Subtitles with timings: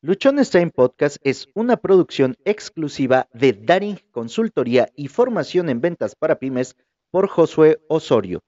[0.00, 6.38] Luchones Time Podcast es una producción exclusiva de Daring Consultoría y Formación en Ventas para
[6.38, 6.76] Pymes
[7.10, 8.38] por Josué Osorio.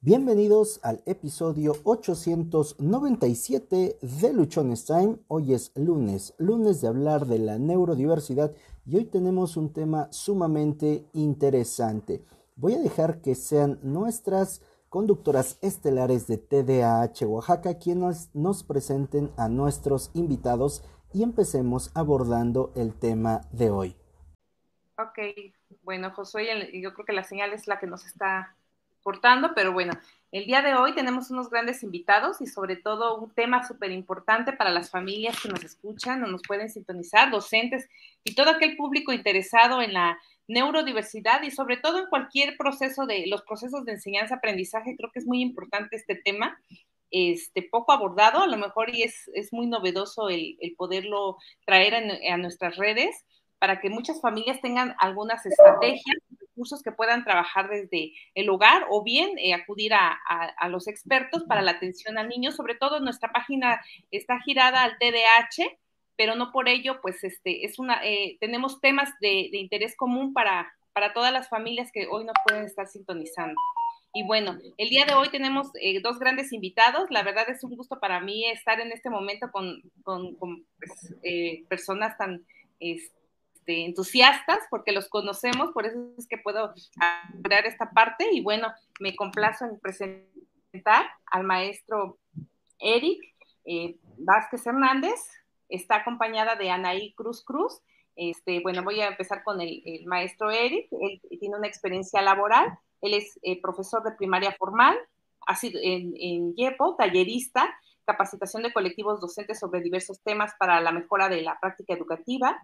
[0.00, 5.18] Bienvenidos al episodio 897 de Luchones Time.
[5.28, 8.54] Hoy es lunes, lunes de hablar de la neurodiversidad
[8.86, 12.24] y hoy tenemos un tema sumamente interesante.
[12.56, 14.62] Voy a dejar que sean nuestras
[14.92, 22.92] conductoras estelares de TDAH Oaxaca, quienes nos presenten a nuestros invitados y empecemos abordando el
[22.92, 23.96] tema de hoy.
[24.98, 25.18] Ok,
[25.80, 28.54] bueno, Josué, yo creo que la señal es la que nos está
[29.02, 29.94] cortando, pero bueno,
[30.30, 34.52] el día de hoy tenemos unos grandes invitados y sobre todo un tema súper importante
[34.52, 37.88] para las familias que nos escuchan o nos pueden sintonizar, docentes
[38.24, 43.26] y todo aquel público interesado en la neurodiversidad y sobre todo en cualquier proceso de
[43.26, 46.58] los procesos de enseñanza-aprendizaje, creo que es muy importante este tema,
[47.10, 51.36] este, poco abordado, a lo mejor y es, es muy novedoso el, poderlo
[51.66, 53.24] traer a, nuestras redes
[53.58, 59.04] para que muchas familias tengan algunas estrategias, recursos que puedan trabajar desde el hogar o
[59.04, 60.18] bien eh, acudir a,
[60.58, 62.56] a, los expertos para la atención a niños.
[62.56, 65.78] Sobre todo nuestra página está girada al TDAH,
[66.16, 70.72] pero no por ello, pues este, es una, eh, tenemos temas de, interés común para,
[70.92, 73.60] para todas las familias que hoy nos pueden estar sintonizando.
[74.14, 77.10] Y bueno, el día de hoy tenemos eh, dos grandes invitados.
[77.10, 80.36] La verdad es un gusto para mí estar en este momento con, con,
[80.78, 82.44] pues, eh, personas tan
[82.78, 86.74] este, entusiastas porque los conocemos, por eso es que puedo
[87.32, 88.28] hablar esta parte.
[88.32, 92.18] Y bueno, me complazo en presentar al maestro
[92.78, 93.18] Eric
[94.18, 95.20] Vázquez Hernández,
[95.72, 97.80] está acompañada de Anaí Cruz Cruz.
[98.14, 100.88] Este, bueno, voy a empezar con el, maestro Eric.
[100.90, 102.78] Él tiene una experiencia laboral.
[103.00, 104.96] Él es eh, profesor de primaria formal,
[105.46, 107.68] ha sido en, en YEPO, tallerista,
[108.04, 112.62] capacitación de colectivos docentes sobre diversos temas para la mejora de la práctica educativa.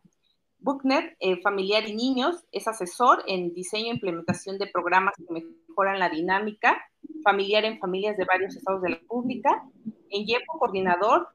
[0.60, 5.98] Buchner, eh, familiar y niños, es asesor en diseño e implementación de programas que mejoran
[5.98, 6.80] la dinámica
[7.22, 9.62] familiar en familias de varios estados de la República.
[10.10, 11.28] En YEPO, coordinador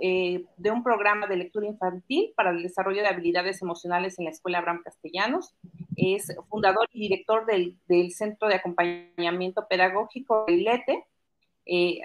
[0.00, 4.30] eh, de, un programa de lectura infantil para el desarrollo de habilidades emocionales en la
[4.30, 5.54] Escuela Abraham Castellanos.
[5.96, 7.78] Es fundador y director del,
[8.10, 11.04] Centro de Acompañamiento Pedagógico, el LETE.
[11.66, 12.00] Eh,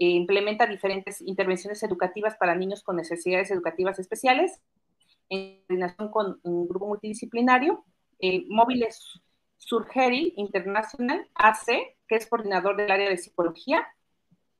[0.00, 4.60] e implementa diferentes intervenciones educativas para niños con necesidades educativas especiales
[5.28, 7.84] en coordinación con un grupo multidisciplinario.
[8.20, 9.20] Eh, Móviles
[9.56, 13.86] Surgeri International AC, que es coordinador del área de psicología,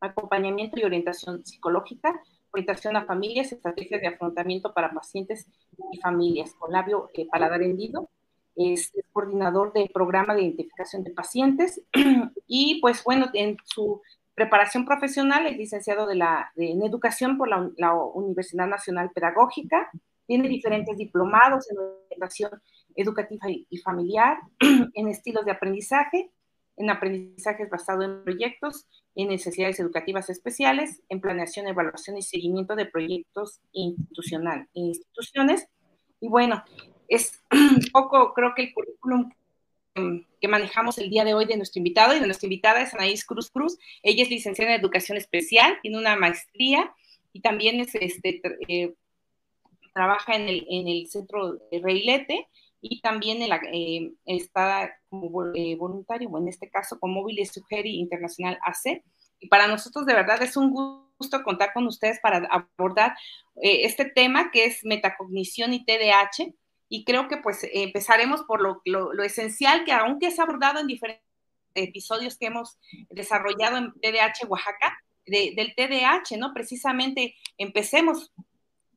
[0.00, 2.20] acompañamiento y orientación psicológica,
[2.58, 5.46] orientación a familias, estrategias de afrontamiento para pacientes
[5.92, 8.10] y familias con labio eh, paladar hendido.
[8.56, 11.80] Es, coordinador del programa de identificación de pacientes
[12.48, 14.02] y pues bueno, en su
[14.34, 19.88] preparación profesional es licenciado de la, en educación por la, la, Universidad Nacional Pedagógica,
[20.26, 21.76] tiene diferentes diplomados en
[22.10, 22.50] educación
[22.96, 24.38] educativa y familiar,
[24.94, 26.30] en estilos de aprendizaje,
[26.78, 32.86] en aprendizajes basado en proyectos, en necesidades educativas especiales, en planeación, evaluación y seguimiento de
[32.86, 35.68] proyectos institucional, instituciones.
[36.20, 36.62] Y bueno,
[37.08, 39.30] es un poco, creo que el currículum
[40.40, 43.24] que manejamos el día de hoy de nuestro invitado y de nuestra invitada es Anaís
[43.24, 43.78] Cruz Cruz.
[44.02, 46.92] Ella es licenciada en educación especial, tiene una maestría
[47.32, 48.94] y también es, este, eh,
[49.92, 52.46] trabaja en el, en el centro de Reilete
[52.80, 58.58] y también eh, está como eh, voluntario, o en este caso con Móviles Sugeri Internacional
[58.64, 59.02] AC.
[59.40, 63.16] Y para nosotros de verdad es un gusto contar con ustedes para abordar
[63.56, 66.52] eh, este tema que es metacognición y TDAH.
[66.88, 71.22] Y creo que pues empezaremos por lo, lo, esencial que aunque es abordado en diferentes
[71.74, 72.78] episodios que hemos
[73.10, 76.54] desarrollado en TDAH Oaxaca, del TDAH, ¿no?
[76.54, 78.32] Precisamente empecemos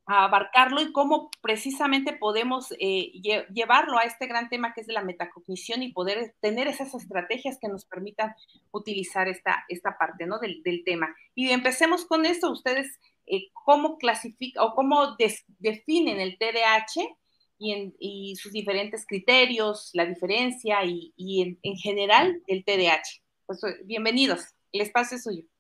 [0.06, 3.12] abarcarlo y cómo precisamente podemos eh,
[3.54, 7.58] llevarlo a este gran tema que es de la metacognición y poder tener esas estrategias
[7.60, 8.34] que nos permitan
[8.72, 10.40] utilizar esta, esta parte ¿no?
[10.40, 11.16] del, tema.
[11.36, 15.16] Y empecemos con esto, ustedes, eh, ¿cómo clasifican o cómo
[15.60, 17.18] definen el TDAH
[17.60, 23.22] y, sus diferentes criterios, la diferencia y, en, en, general el TDAH?
[23.46, 25.51] Pues bienvenidos, el espacio es suyo.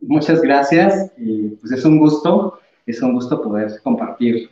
[0.00, 1.12] Muchas gracias,
[1.60, 2.60] pues es un gusto
[2.90, 4.50] es un gusto poder compartir.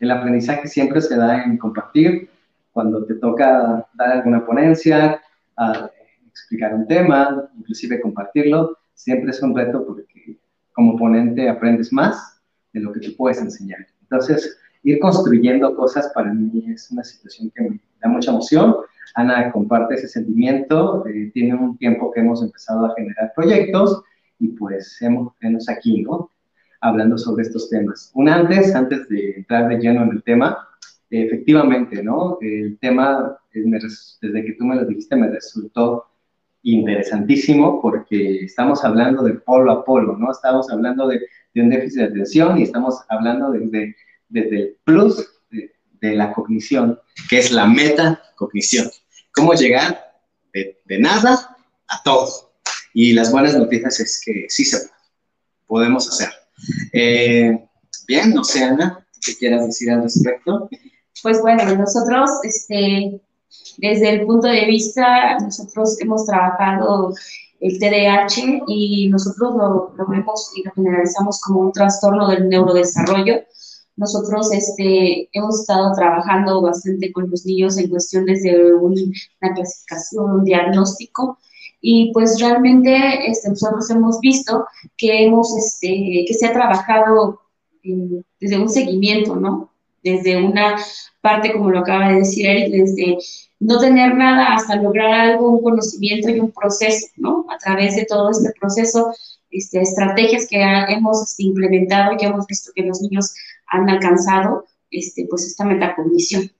[0.00, 2.28] El aprendizaje siempre se da en compartir,
[2.72, 5.20] cuando te toca dar alguna ponencia,
[6.28, 10.38] explicar un tema, inclusive compartirlo, siempre es un reto porque
[10.72, 12.40] como ponente aprendes más
[12.72, 13.86] de lo que te puedes enseñar.
[14.02, 18.76] Entonces, ir construyendo cosas para mí es una situación que me da mucha emoción.
[19.14, 24.02] Ana comparte ese sentimiento, eh, tiene un tiempo que hemos empezado a generar proyectos
[24.38, 26.30] y pues hemos, hemos aquí, ¿no?
[26.80, 28.10] hablando sobre estos temas.
[28.14, 30.68] Un antes, antes de entrar de lleno en el tema,
[31.10, 32.38] efectivamente, ¿no?
[32.40, 33.64] El tema, eh,
[34.20, 36.06] desde que tú me lo dijiste, me resultó
[36.62, 40.30] interesantísimo porque estamos hablando de polo a polo, ¿no?
[40.30, 41.20] Estamos hablando de,
[41.56, 43.96] un déficit de atención y estamos hablando desde,
[44.28, 48.88] desde el plus de, de, la cognición, que es la metacognición.
[49.34, 49.98] ¿Cómo llegar
[50.52, 51.56] de, de nada
[51.88, 52.47] a todo?
[53.00, 54.90] Y las buenas noticias es que sí se puede,
[55.68, 56.30] podemos hacer.
[56.92, 57.64] Eh,
[58.08, 60.68] bien, no sé, Ana, ¿qué quieras decir al respecto?
[61.22, 63.20] Pues bueno, nosotros, este,
[63.76, 67.14] desde el punto de vista, nosotros hemos trabajado
[67.60, 73.44] el TDAH y nosotros lo, lo, vemos y lo generalizamos como un trastorno del neurodesarrollo.
[73.94, 80.44] Nosotros este, hemos estado trabajando bastante con los niños en cuestiones de una clasificación, un
[80.44, 81.38] diagnóstico,
[81.80, 84.66] y pues realmente este, nosotros hemos visto
[84.96, 87.40] que, hemos, este, que se ha trabajado
[87.84, 89.70] eh, desde un seguimiento, ¿no?
[90.02, 90.76] Desde una
[91.20, 93.18] parte, como lo acaba de decir Eric, desde
[93.60, 97.46] no tener nada hasta lograr algo, un conocimiento y un proceso, ¿no?
[97.48, 99.12] A través de todo este proceso,
[99.50, 103.32] este, estrategias que hemos este, implementado y que hemos visto que los niños
[103.68, 106.50] han alcanzado, este, pues esta metacognición.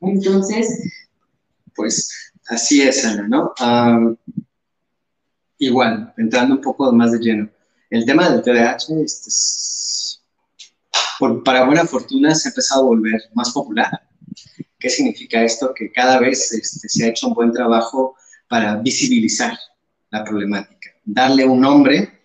[0.00, 0.80] Entonces...
[1.74, 3.54] Pues así es, Ana, ¿no?
[5.60, 7.50] igual, entrando un poco más de lleno,
[7.90, 9.30] el tema del TDAH, este,
[11.18, 14.08] por, para buena fortuna, se ha empezado a volver más popular
[14.78, 15.74] ¿Qué significa esto?
[15.74, 18.16] Que cada vez este, se ha hecho un buen trabajo
[18.48, 19.58] para visibilizar
[20.10, 22.20] la problemática, darle un nombre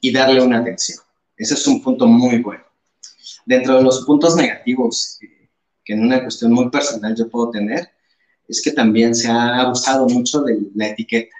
[0.00, 1.00] y darle una atención.
[1.36, 2.64] Ese es un punto muy bueno.
[3.44, 5.18] Dentro de los puntos negativos
[5.84, 7.90] que en una cuestión muy personal yo puedo tener,
[8.48, 11.34] es que también se ha abusado mucho de la etiqueta.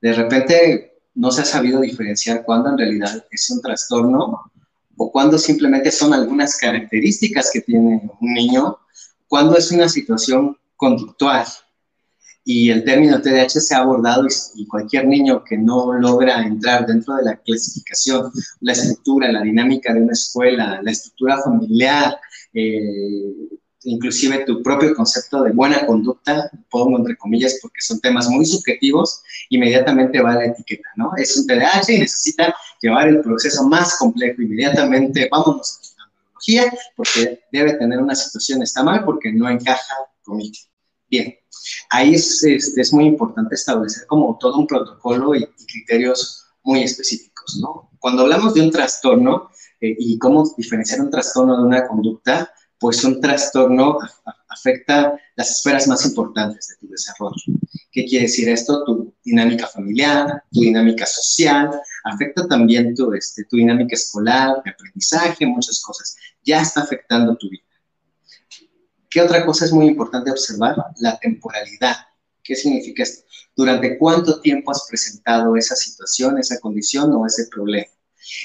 [0.00, 4.50] De repente no se ha sabido diferenciar cuándo en realidad es un trastorno
[4.96, 8.78] o cuándo simplemente son algunas características que tiene un niño
[9.28, 11.46] cuando es una situación conductual
[12.48, 14.24] y el término TDAH se ha abordado
[14.54, 18.30] y, cualquier niño que no logra entrar dentro de la clasificación,
[18.60, 22.16] la estructura, la dinámica de una escuela, la estructura familiar,
[22.54, 23.48] eh,
[23.86, 29.22] inclusive tu propio concepto de buena conducta, pongo entre comillas porque son temas muy subjetivos,
[29.50, 31.12] inmediatamente va a la etiqueta, ¿no?
[31.16, 35.80] Es un TDAH y necesita llevar el proceso más complejo, inmediatamente vámonos
[36.96, 40.54] porque debe tener una situación, está mal porque no encaja conmigo.
[41.08, 41.34] Bien,
[41.90, 47.58] ahí es, este, es, muy importante establecer como todo un protocolo y, criterios muy específicos,
[47.60, 47.90] ¿no?
[47.98, 49.50] Cuando hablamos de un trastorno
[49.80, 53.98] eh, y cómo diferenciar un trastorno de una conducta, pues un trastorno
[54.48, 57.58] afecta las esferas más importantes de tu desarrollo.
[57.90, 58.84] ¿Qué quiere decir esto?
[58.84, 61.70] Tu dinámica familiar, tu dinámica social,
[62.04, 66.16] afecta también tu, este, tu dinámica escolar, de aprendizaje, muchas cosas.
[66.44, 67.62] Ya está afectando tu vida.
[69.08, 70.76] ¿Qué otra cosa es muy importante observar?
[70.98, 71.96] La temporalidad.
[72.42, 73.24] ¿Qué significa esto?
[73.56, 77.90] ¿Durante cuánto tiempo has presentado esa situación, esa condición o ese problema?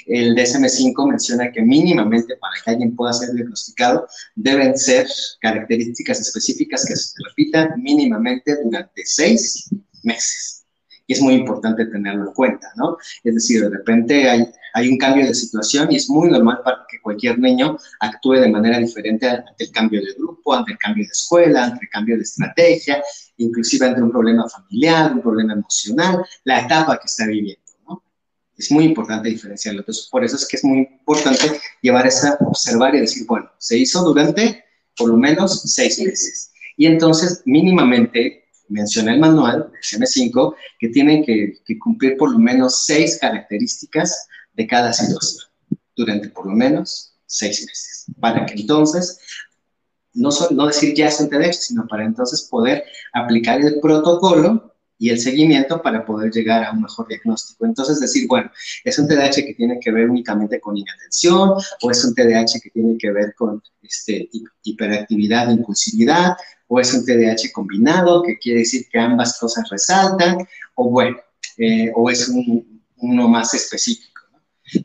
[0.06, 5.07] El DSM-5 menciona que mínimamente para que alguien pueda ser diagnosticado deben ser
[5.39, 9.69] características específicas que se repitan mínimamente durante seis
[10.04, 10.66] meses.
[11.07, 12.98] Y es muy importante tenerlo en cuenta, ¿no?
[13.24, 16.86] Es decir, de repente hay, hay un cambio de situación y es muy normal para
[16.89, 21.03] que cualquier niño actúe de manera diferente ante el cambio de grupo, ante el cambio
[21.03, 23.03] de escuela, ante el cambio de estrategia,
[23.38, 27.61] inclusive ante un problema familiar, un problema emocional, la etapa que está viviendo.
[28.62, 29.82] Es muy importante diferenciarlo.
[29.82, 33.75] Entonces, por eso es que es muy importante llevar esa, observar y decir, bueno, se
[33.75, 34.63] hizo durante
[34.96, 36.51] por lo menos seis meses.
[36.77, 42.86] Y entonces, mínimamente, menciona el manual, el CM5, que tienen que, cumplir por lo menos
[42.86, 45.46] seis características de cada situación
[45.96, 49.20] durante por lo menos seis meses, para que entonces
[50.13, 54.71] no, no decir ya es un TDAH, sino para entonces poder aplicar el protocolo
[55.01, 57.65] y el seguimiento para poder llegar a un mejor diagnóstico.
[57.65, 58.51] Entonces, decir, bueno,
[58.84, 62.70] es un TDAH que tiene que ver únicamente con inatención o es un TDAH que
[62.70, 64.29] tiene que ver con este,
[64.62, 70.38] hiperactividad impulsividad o es un TDAH combinado, que quiere decir que ambas cosas resaltan,
[70.75, 71.17] o bueno,
[71.58, 72.31] eh, o es
[72.98, 74.22] uno más específico.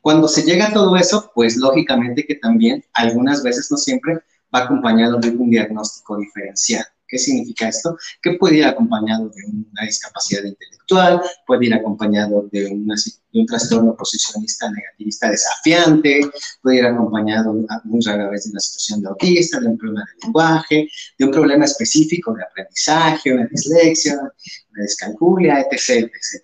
[0.00, 4.14] Cuando se llega a todo eso, pues lógicamente que también algunas veces, no siempre,
[4.54, 6.86] va acompañado de un diagnóstico diferencial.
[7.16, 7.96] ¿Qué significa esto?
[8.20, 14.70] Que puede ir acompañado de una discapacidad intelectual, puede ir acompañado de, un trastorno posicionista
[14.70, 16.20] negativista desafiante,
[16.60, 17.54] puede ir acompañado
[17.84, 21.30] muy rara vez de una situación de autista, de un problema de lenguaje, de un
[21.30, 26.42] problema específico de aprendizaje, una dislexia, una descalculia, etc, etc.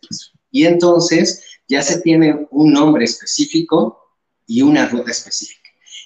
[0.51, 3.99] Y entonces ya se tiene un nombre específico
[4.47, 5.62] y una ruta específica.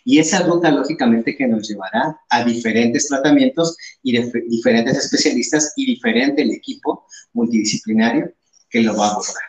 [0.08, 6.42] Y esa ruta, lógicamente, que nos llevará a diferentes tratamientos y diferentes especialistas y diferente
[6.42, 8.32] el equipo multidisciplinario
[8.70, 9.42] que lo va a abordar.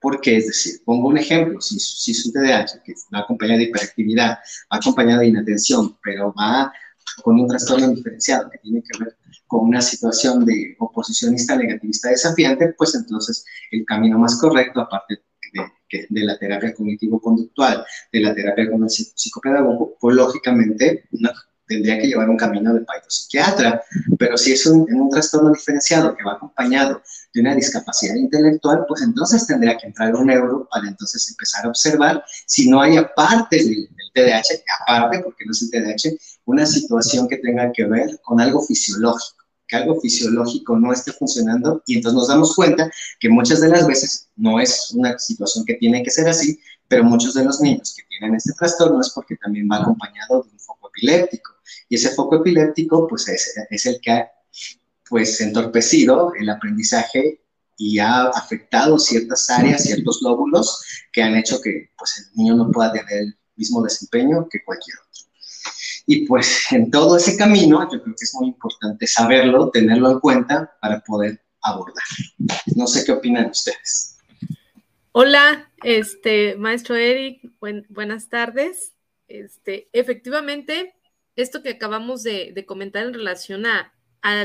[0.00, 3.66] Porque, es decir, pongo un ejemplo, si, si es un TDAH que va acompañado de
[3.66, 6.72] hiperactividad, va acompañado de inatención, pero va
[7.22, 9.16] con un trastorno diferenciado que tiene que ver
[9.46, 16.24] con una situación de oposicionista negativista desafiante, pues entonces el camino más correcto, aparte de,
[16.24, 21.08] la terapia cognitivo-conductual, de la terapia con el psicopedagogo, pues lógicamente
[21.66, 23.82] tendría que llevar un camino de psiquiatra,
[24.18, 29.02] pero si es un, un trastorno diferenciado que va acompañado de una discapacidad intelectual, pues
[29.02, 33.56] entonces tendría que entrar un neuro para entonces empezar a observar si no hay aparte
[33.56, 38.20] del, del TDAH, aparte, porque no es el TDAH, una situación que tenga que ver
[38.22, 39.41] con algo fisiológico
[39.76, 44.28] algo fisiológico no esté funcionando y entonces nos damos cuenta que muchas de las veces
[44.36, 48.04] no es una situación que tiene que ser así, pero muchos de los niños que
[48.08, 51.52] tienen este trastorno es porque también va acompañado de un foco epiléptico
[51.88, 54.32] y ese foco epiléptico pues es, es el que ha
[55.08, 57.42] pues entorpecido el aprendizaje
[57.76, 62.70] y ha afectado ciertas áreas, ciertos lóbulos que han hecho que pues el niño no
[62.70, 65.01] pueda tener el mismo desempeño que cualquier otro.
[66.06, 70.20] Y pues en todo ese camino, yo creo que es muy importante saberlo, tenerlo en
[70.20, 72.04] cuenta para poder abordar.
[72.74, 74.18] No sé qué opinan ustedes.
[75.12, 77.40] Hola, este, maestro Eric,
[77.88, 78.94] buenas tardes.
[79.28, 80.94] Este, efectivamente,
[81.36, 83.92] esto que acabamos de, comentar en relación a,
[84.22, 84.44] a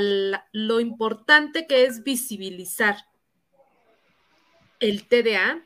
[0.52, 2.98] lo importante que es visibilizar
[4.80, 5.64] el TDA,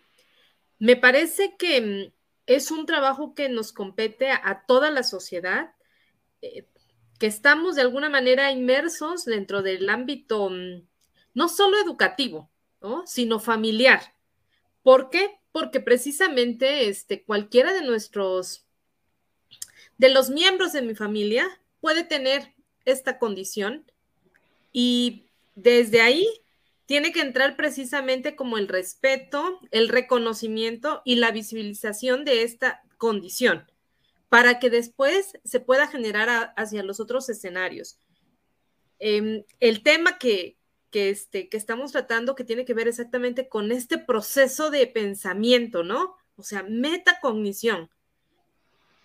[0.80, 2.14] me parece que mm,
[2.46, 5.74] es un trabajo que nos compete a toda la sociedad
[6.42, 6.66] eh,
[7.20, 10.82] que estamos de alguna manera inmersos dentro del ámbito mm,
[11.36, 12.50] no solo educativo,
[13.06, 14.16] sino familiar.
[14.82, 15.40] ¿Por qué?
[15.52, 18.66] Porque precisamente este, cualquiera de nuestros,
[20.00, 22.56] de los miembros de mi familia puede tener
[22.86, 23.86] esta condición
[24.74, 26.28] y desde ahí
[26.88, 33.71] tiene que entrar precisamente como el respeto, el reconocimiento y la visibilización de esta condición
[34.32, 38.00] para que después se pueda generar hacia los otros escenarios.
[38.98, 40.58] Em, el tema que,
[40.94, 46.16] este, que estamos tratando, que tiene que ver exactamente con este proceso de pensamiento, ¿no?
[46.38, 47.90] O sea, metacognición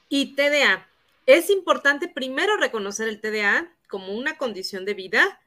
[0.08, 0.86] y TDA.
[1.26, 5.40] Es importante primero reconocer el TDA como una condición de vida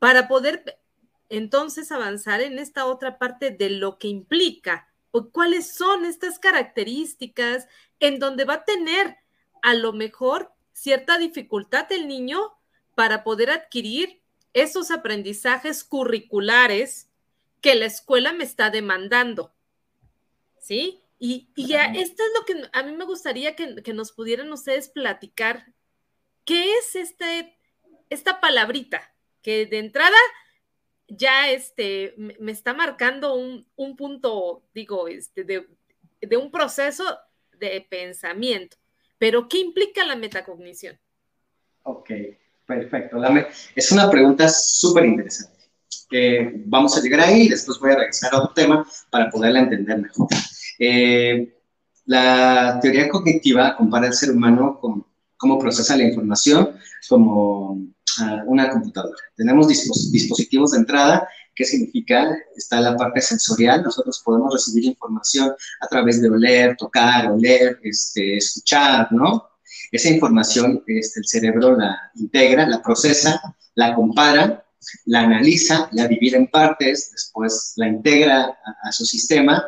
[0.00, 0.80] para poder
[1.28, 4.89] entonces avanzar en esta otra parte de lo que implica
[5.32, 7.66] cuáles son estas características
[7.98, 9.16] en donde va a tener
[9.62, 12.40] a lo mejor cierta dificultad del niño
[12.94, 14.20] para poder adquirir
[14.52, 17.08] esos aprendizajes curriculares
[17.60, 19.52] que la escuela me está demandando.
[20.58, 21.00] ¿Sí?
[21.18, 25.74] Y, ya, esto es lo que a mí me gustaría que, nos pudieran ustedes platicar.
[26.46, 27.58] ¿Qué es este,
[28.08, 29.14] esta palabrita?
[29.42, 30.16] Que de entrada
[31.10, 35.66] ya este, me, está marcando un, punto, digo, este, de,
[36.20, 37.04] de un proceso
[37.58, 38.76] de pensamiento.
[39.18, 40.98] Pero, ¿qué implica la metacognición?
[41.82, 42.10] Ok,
[42.66, 43.18] perfecto.
[43.74, 45.58] es una pregunta súper interesante.
[46.66, 49.98] vamos a llegar ahí y después voy a regresar a otro tema para poderla entender
[49.98, 50.28] mejor.
[50.78, 51.54] Eh,
[52.06, 55.04] la teoría cognitiva compara al ser humano con
[55.36, 56.76] cómo procesa la información
[57.08, 57.78] como
[58.46, 59.16] una computadora.
[59.36, 61.28] Tenemos dispositivos de entrada
[61.60, 62.26] ¿Qué significa?
[62.56, 68.38] Está la parte sensorial, nosotros podemos recibir información a través de oler, tocar, oler, este,
[68.38, 69.50] escuchar, ¿no?
[69.92, 73.42] Esa información este, el cerebro la integra, la procesa,
[73.74, 74.64] la compara,
[75.04, 79.62] la analiza, la divide en partes, después la integra a, su sistema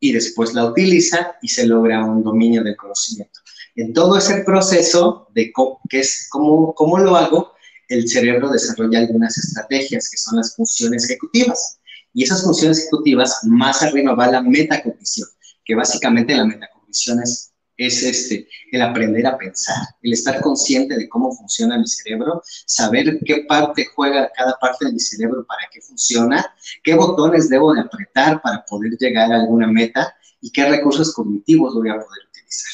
[0.00, 3.38] y después la utiliza y se logra un dominio del conocimiento.
[3.76, 5.52] En todo ese proceso de
[5.88, 7.55] qué es, cómo, cómo lo hago,
[7.88, 11.78] el cerebro desarrolla algunas estrategias que son las funciones ejecutivas.
[12.12, 15.28] Y esas funciones ejecutivas, más arriba va la metacognición,
[15.64, 21.08] que básicamente la metacognición es, es este, el aprender a pensar, el estar consciente de
[21.10, 25.82] cómo funciona mi cerebro, saber qué parte juega cada parte de mi cerebro para qué
[25.82, 31.12] funciona, qué botones debo de apretar para poder llegar a alguna meta y qué recursos
[31.12, 32.72] cognitivos voy a poder utilizar.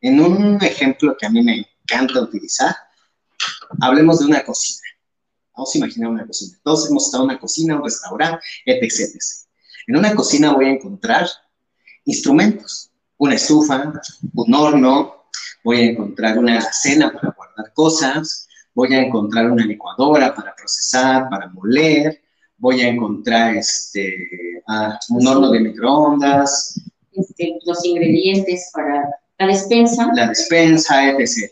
[0.00, 2.74] En un ejemplo que a mí me encanta utilizar,
[3.80, 4.80] Hablemos de una cocina.
[5.56, 6.58] Vamos a imaginar una cocina.
[6.62, 9.14] Todos hemos estado en una cocina, un restaurante, etc,
[9.86, 11.28] En una cocina voy a encontrar
[12.04, 13.92] instrumentos, una estufa,
[14.34, 15.26] un horno,
[15.62, 21.28] voy a encontrar una cena para guardar cosas, voy a encontrar una licuadora para procesar,
[21.30, 22.20] para moler,
[22.58, 26.80] voy a encontrar este, ah, un horno de microondas,
[27.12, 30.10] este, los ingredientes para la despensa.
[30.14, 31.50] La despensa, etc.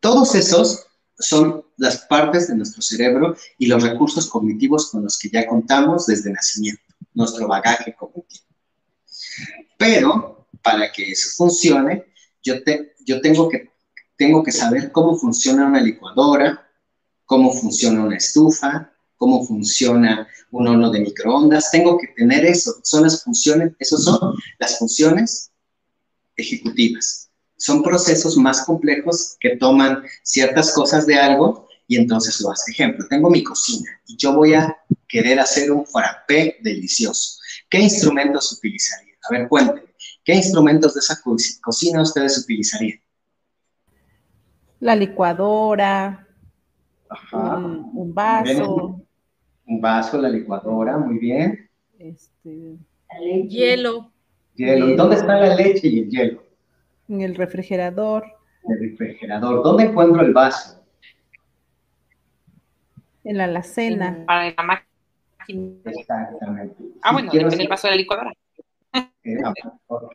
[0.00, 0.85] Todos esos
[1.18, 6.06] son las partes de nuestro cerebro y los recursos cognitivos con los que ya contamos
[6.06, 6.82] desde nacimiento,
[7.14, 8.44] nuestro bagaje cognitivo.
[9.78, 12.04] Pero para que eso funcione,
[12.42, 13.70] yo, te, yo tengo, que,
[14.16, 16.68] tengo que saber cómo funciona una licuadora,
[17.24, 21.70] cómo funciona una estufa, cómo funciona un horno de microondas.
[21.70, 22.74] Tengo que tener eso.
[22.82, 25.50] Son las funciones, esos son las funciones
[26.36, 27.25] ejecutivas.
[27.56, 32.72] Son procesos más complejos que toman ciertas cosas de algo y entonces lo hace.
[32.72, 34.76] Ejemplo, tengo mi cocina y yo voy a
[35.08, 37.38] querer hacer un frappé delicioso.
[37.68, 39.14] ¿Qué instrumentos utilizaría?
[39.28, 39.94] A ver, cuéntenme.
[40.24, 41.20] ¿Qué instrumentos de esa
[41.62, 43.00] cocina ustedes utilizarían?
[44.80, 46.26] La licuadora,
[47.32, 49.00] Un, vaso.
[49.66, 51.70] Un vaso, la licuadora, muy bien.
[51.98, 52.76] Este,
[53.48, 54.10] hielo.
[54.54, 54.96] Hielo.
[54.96, 56.45] ¿Dónde está la leche y el hielo?
[57.08, 58.24] En el refrigerador.
[58.64, 59.62] En el refrigerador.
[59.62, 60.84] ¿Dónde encuentro el vaso?
[63.24, 64.24] En la alacena.
[64.26, 64.86] Para la máquina.
[65.84, 66.84] Exactamente.
[67.02, 68.32] Ah, bueno, en el vaso de la licuadora.
[69.86, 70.14] Ok.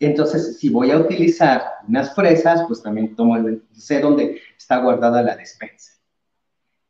[0.00, 5.22] Entonces, si voy a utilizar unas fresas, pues también tomo el, sé dónde está guardada
[5.22, 5.92] la despensa.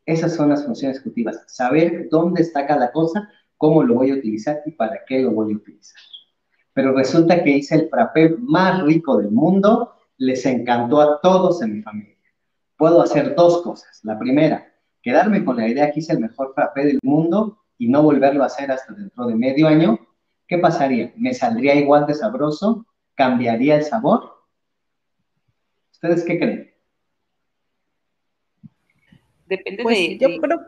[0.05, 1.43] Esas son las funciones ejecutivas.
[1.47, 5.53] Saber dónde está cada cosa, cómo lo voy a utilizar y para qué lo voy
[5.53, 6.01] a utilizar.
[6.79, 11.75] Pero resulta que hice el frappé más rico del mundo, les encantó a todos en
[11.75, 12.15] mi familia.
[12.77, 13.99] Puedo hacer dos cosas.
[14.05, 18.05] La primera, quedarme con la idea que hice el mejor frappé del mundo y no
[18.05, 19.99] volverlo a hacer hasta dentro de medio año.
[20.47, 21.13] ¿Qué pasaría?
[21.17, 22.87] ¿Me saldría igual de sabroso?
[23.17, 24.45] ¿Cambiaría el sabor?
[25.91, 26.73] ¿Ustedes qué creen?
[29.47, 30.61] Depende pues, de, yo creo...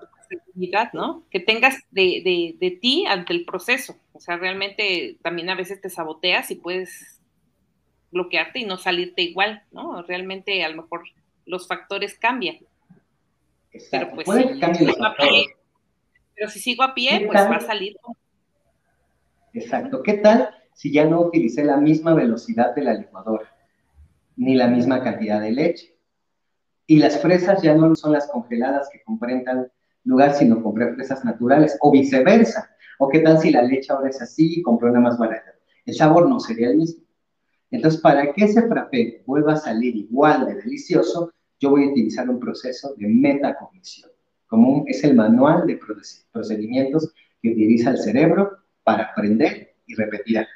[0.93, 1.25] ¿no?
[1.31, 3.97] Que tengas de, de, ti ante el proceso.
[4.13, 7.21] O sea, realmente también a veces te saboteas y puedes
[8.11, 10.03] bloquearte y no salirte igual, ¿no?
[10.03, 11.03] Realmente a lo mejor
[11.47, 12.59] los factores cambian.
[13.91, 15.47] Pero pues si sigo a pie,
[16.35, 17.97] pero si sigo a pie, pues va a salir.
[19.53, 20.03] Exacto.
[20.03, 23.55] ¿Qué tal si ya no utilicé la misma velocidad de la licuadora,
[24.37, 26.01] ni la misma cantidad de leche?
[26.91, 29.73] y las fresas ya no son las congeladas que compré en tal
[30.05, 32.71] lugar, sino compré fresas naturales, o viceversa.
[32.99, 35.55] ¿O qué tal si la leche ahora es así y compré una más barata?
[35.87, 37.03] El sabor no sería el mismo.
[37.71, 42.29] Entonces, para que ese frappé vuelva a salir igual de delicioso, yo voy a utilizar
[42.29, 44.11] un proceso de metacognición,
[44.47, 45.79] como es el manual de
[46.33, 50.47] procedimientos que utiliza el cerebro para aprender y repetir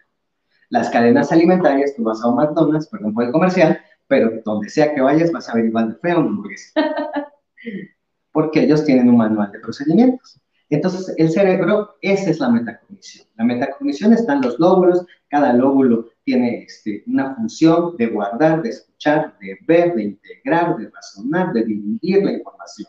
[0.70, 3.78] Las cadenas alimentarias, tú vas a un McDonald's, perdón por el comercial,
[4.08, 6.42] pero donde sea que vayas vas a ver de feo un
[8.34, 10.38] Porque ellos tienen un manual de procedimientos.
[10.68, 13.26] Entonces, el cerebro, esa es la metacognición.
[13.36, 18.70] La metacognición está en los lóbulos, cada lóbulo tiene este, una función de guardar, de
[18.70, 22.88] escuchar, de ver, de integrar, de razonar, de dividir la información.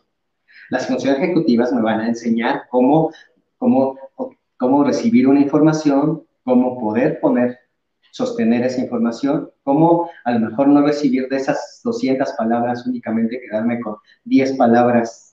[0.70, 3.12] Las funciones ejecutivas me van a enseñar cómo,
[3.58, 3.98] cómo,
[4.58, 7.60] cómo recibir una información, cómo poder poner
[8.16, 13.82] sostener esa información, cómo a lo mejor no recibir de esas 200 palabras únicamente quedarme
[13.82, 15.25] con 10 palabras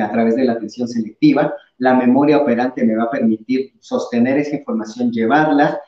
[0.00, 1.54] a través de la atención selectiva.
[1.78, 5.80] La memoria operante me va a permitir sostener esa información, llevarla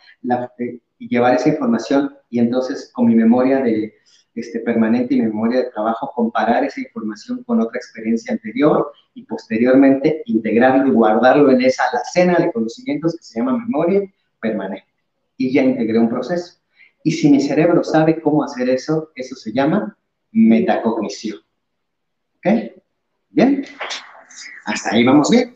[0.58, 3.94] eh, y llevar esa información y entonces con mi memoria de,
[4.34, 10.22] este, permanente y memoria de trabajo, comparar esa información con otra experiencia anterior y posteriormente
[10.26, 14.02] integrarlo y guardarlo en esa alacena de conocimientos que se llama memoria
[14.40, 14.86] permanente
[15.36, 16.60] y ya integré un proceso.
[17.02, 19.96] Y si mi cerebro sabe cómo hacer eso, eso se llama
[20.32, 21.38] metacognición.
[22.38, 22.76] ¿Ok?
[23.36, 23.66] ¿Bien?
[24.64, 25.52] Hasta ahí vamos bien.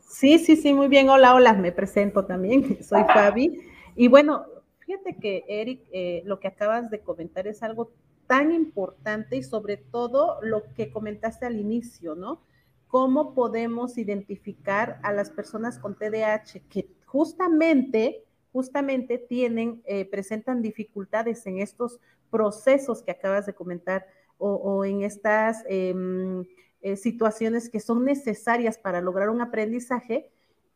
[0.00, 1.08] Sí, sí, sí, muy bien.
[1.10, 2.78] Hola, hola, me presento también.
[2.82, 3.62] Soy Fabi.
[3.94, 4.46] Y bueno,
[4.80, 7.92] fíjate que, Eric, eh, lo que acabas de comentar es algo
[8.26, 12.42] tan importante y sobre todo lo que comentaste al inicio, ¿no?
[12.88, 21.46] ¿Cómo podemos identificar a las personas con TDAH que justamente justamente tienen, eh, presentan dificultades
[21.46, 24.04] en estos procesos que acabas de comentar
[24.42, 26.44] o, en estas em,
[26.82, 30.30] eh, situaciones que son necesarias para lograr un aprendizaje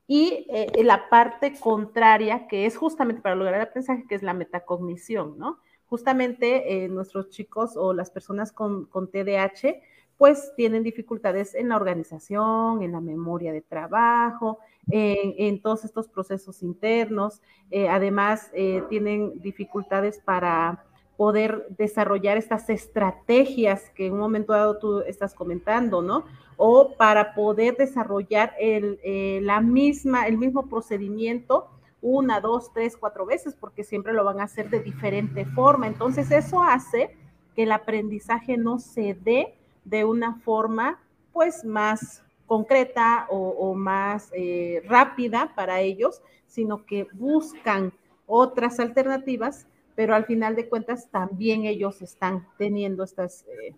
[0.06, 4.34] y eh, la parte contraria, que es justamente para lograr el aprendizaje, que es la
[4.34, 5.58] metacognición, ¿no?
[5.86, 9.80] Justamente nuestros chicos o las personas con, con TDAH
[10.16, 16.62] pues tienen dificultades en la organización, en la memoria de trabajo, en, todos estos procesos
[16.62, 17.42] internos.
[17.70, 20.84] Eh, además, eh, tienen dificultades para
[21.16, 26.24] poder desarrollar estas estrategias que en un momento dado tú estás comentando, ¿no?
[26.56, 31.68] O para poder desarrollar el, eh, la misma, el mismo procedimiento
[32.04, 35.86] una, dos, tres, cuatro veces, porque siempre lo van a hacer de diferente forma.
[35.86, 37.16] Entonces eso hace
[37.56, 41.00] que el aprendizaje no se dé de una forma
[41.32, 47.92] pues más concreta o, más eh, rápida para ellos, sino que buscan
[48.26, 53.74] otras alternativas, pero al final de cuentas también ellos están teniendo estas, eh,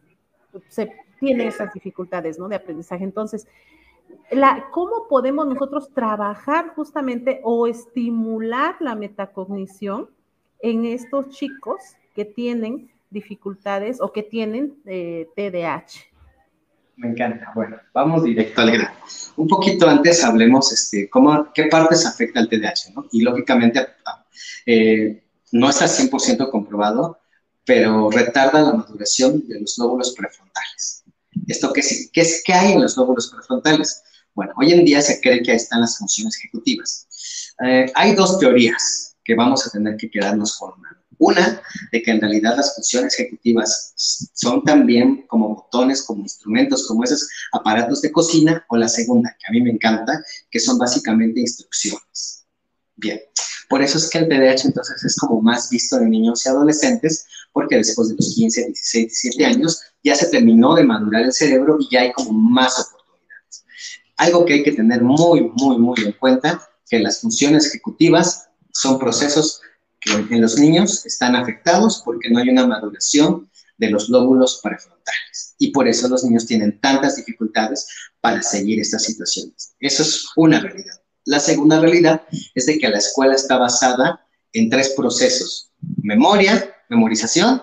[0.69, 2.49] se tienen esas dificultades ¿no?
[2.49, 3.05] de aprendizaje.
[3.05, 3.47] Entonces,
[4.31, 10.11] la, ¿cómo podemos nosotros trabajar justamente o estimular la metacognición
[10.61, 11.81] en estos chicos
[12.15, 16.17] que tienen dificultades o que tienen eh, TDAH?
[16.97, 17.53] Me encanta.
[17.55, 18.97] Bueno, vamos directo al grano.
[19.37, 23.05] Un poquito antes hablemos este, cómo, qué partes afecta el TDAH, ¿no?
[23.13, 23.87] Y lógicamente
[24.65, 27.19] eh, no está 100% comprobado,
[27.65, 31.05] pero retarda la maduración de los lóbulos prefrontales.
[31.47, 31.83] ¿Esto qué,
[32.13, 34.03] qué, es, qué hay en los lóbulos prefrontales?
[34.35, 37.07] Bueno, hoy en día se cree que ahí están las funciones ejecutivas.
[37.65, 40.75] Eh, hay dos teorías que vamos a tener que quedarnos con.
[41.19, 43.95] Una, de que en realidad las funciones ejecutivas
[44.35, 49.47] son también como botones, como instrumentos, como esos aparatos de cocina, o la segunda, que
[49.49, 52.46] a mí me encanta, que son básicamente instrucciones.
[52.97, 53.21] Bien,
[53.69, 57.27] por eso es que el TDAH entonces es como más visto en niños y adolescentes,
[57.53, 61.77] porque después de los 15, 16, 17 años ya se terminó de madurar el cerebro
[61.81, 63.65] y ya hay como más oportunidades.
[64.17, 68.99] Algo que hay que tener muy, muy, muy en cuenta, que las funciones ejecutivas son
[68.99, 69.61] procesos
[70.31, 75.55] en los niños están afectados porque no hay una maduración de los lóbulos prefrontales.
[75.59, 77.87] Y por eso los niños tienen tantas dificultades
[78.21, 79.75] para seguir estas situaciones.
[79.81, 81.01] Eso es una realidad.
[81.27, 82.23] La segunda realidad
[82.55, 85.73] es de que la escuela está basada en tres procesos.
[86.03, 87.63] Memoria, memorización,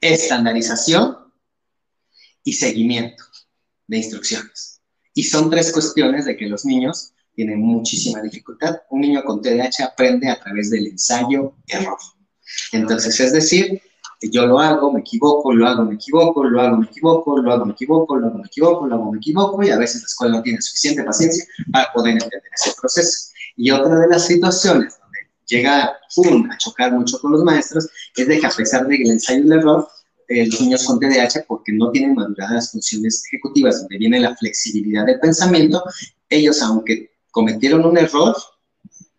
[0.00, 1.16] estandarización
[2.42, 3.22] y seguimiento
[3.86, 4.80] de instrucciones.
[5.14, 8.80] Y son tres cuestiones de que los niños tiene muchísima dificultad.
[8.90, 11.98] Un niño con TDAH aprende a través del ensayo-error.
[12.72, 13.80] Entonces, es decir,
[14.30, 17.66] yo lo hago, me equivoco, lo hago, me equivoco, lo hago, me equivoco, lo hago,
[17.66, 20.36] me equivoco, lo hago, me equivoco, lo hago, me equivoco, y a veces la escuela
[20.36, 23.32] no tiene suficiente paciencia para poder entender ese proceso.
[23.56, 28.38] Y otra de las situaciones donde llega a chocar mucho con los maestros es de
[28.38, 29.88] que a pesar del ensayo y el error,
[30.28, 34.36] eh, los niños con TDAH, porque no tienen maduradas las funciones ejecutivas, donde viene la
[34.36, 35.82] flexibilidad del pensamiento,
[36.28, 38.36] ellos, aunque cometieron un error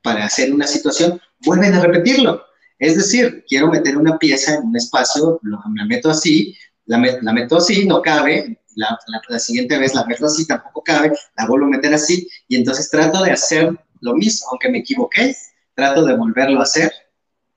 [0.02, 2.42] para hacer una situación, vuelven a repetirlo.
[2.84, 6.54] Es decir, quiero meter una pieza en un espacio, la meto así,
[6.86, 11.48] la, meto así, no cabe, la, la, siguiente vez la meto así, tampoco cabe, la
[11.48, 15.34] vuelvo a meter así, y entonces trato de hacer lo mismo, aunque me equivoqué,
[15.74, 16.91] trato de volverlo a hacer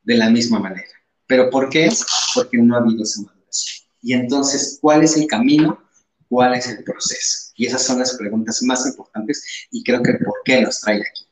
[0.05, 0.87] de la misma manera.
[1.27, 1.89] ¿Pero por qué?
[2.33, 3.85] Porque no ha habido esa maduración.
[4.03, 5.83] Y entonces, ¿cuál es el camino?
[6.29, 7.51] ¿Cuál es el proceso?
[7.57, 11.27] Y esas son las preguntas más importantes y creo que por qué nos trae aquí.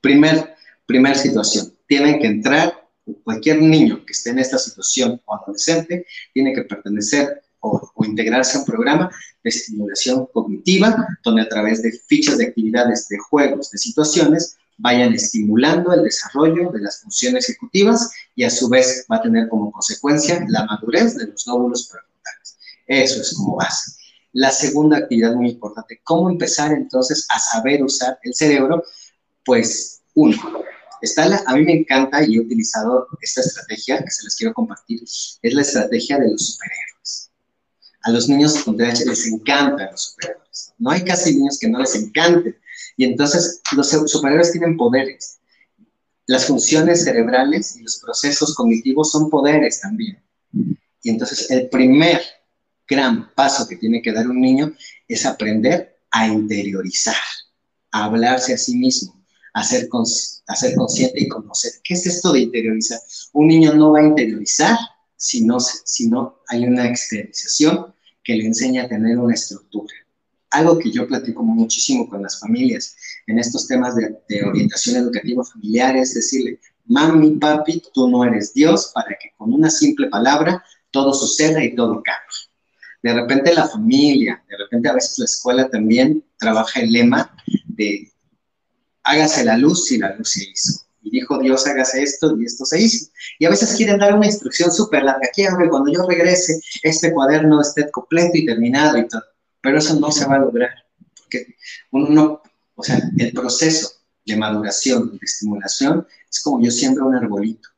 [0.00, 0.54] Primer,
[0.86, 2.79] primer situación, tienen que entrar,
[3.24, 8.60] cualquier niño que esté en esta situación o adolescente, tiene que pertenecer o, integrarse a
[8.60, 9.10] un programa
[9.42, 15.12] de estimulación cognitiva, donde a través de fichas de actividades, de juegos, de situaciones, vayan
[15.12, 19.70] estimulando el desarrollo de las funciones ejecutivas y a su vez va a tener como
[19.70, 22.56] consecuencia la madurez de los nódulos prefrontales.
[22.86, 23.92] Eso es como base.
[24.32, 28.82] La segunda actividad muy importante, ¿cómo empezar entonces a saber usar el cerebro?
[29.44, 30.36] Pues uno,
[31.02, 34.54] está la, a mí me encanta y he utilizado esta estrategia que se les quiero
[34.54, 37.30] compartir, es la estrategia de los superhéroes.
[38.02, 40.72] A los niños con TDAH les encantan los superhéroes.
[40.78, 42.56] No hay casi niños que no les encanten.
[42.96, 45.38] Y entonces los superhéroes tienen poderes.
[46.26, 50.22] Las funciones cerebrales y los procesos cognitivos son poderes también.
[51.02, 52.20] Y entonces el primer
[52.88, 54.74] gran paso que tiene que dar un niño
[55.08, 57.14] es aprender a interiorizar,
[57.90, 59.19] a hablarse a sí mismo,
[59.52, 61.72] a ser, a consciente y conocer.
[61.82, 63.00] ¿Qué es esto de interiorizar?
[63.32, 64.76] Un niño no va a interiorizar
[65.16, 69.92] si no, si no hay una exteriorización que le enseña a tener una estructura.
[70.50, 75.44] Algo que yo platico muchísimo con las familias en estos temas de, de orientación educativa
[75.44, 80.64] familiar es decirle, mami, papi, tú no eres Dios para que con una simple palabra
[80.90, 82.50] todo suceda y todo cambie.
[83.02, 87.34] De repente la familia, de repente a veces la escuela también trabaja el lema
[87.66, 88.09] de
[89.04, 90.80] hágase la luz y la luz se hizo.
[91.02, 93.10] Y dijo Dios, hágase esto y esto se hizo.
[93.38, 95.28] Y a veces quieren dar una instrucción súper larga.
[95.34, 99.22] Quiero cuando yo regrese este cuaderno esté completo y terminado y todo.
[99.62, 100.70] Pero eso no se va a lograr.
[101.16, 101.56] Porque
[101.90, 102.42] uno no,
[102.74, 103.90] o sea, el proceso
[104.26, 107.68] de maduración, de estimulación, es como yo siembro un arbolito.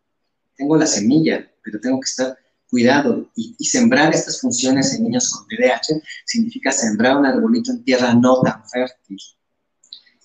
[0.56, 2.36] Tengo la semilla, pero tengo que estar
[2.72, 8.14] cuidado y, sembrar estas funciones en niños con TDAH significa sembrar un arbolito en tierra
[8.14, 9.18] no tan fértil.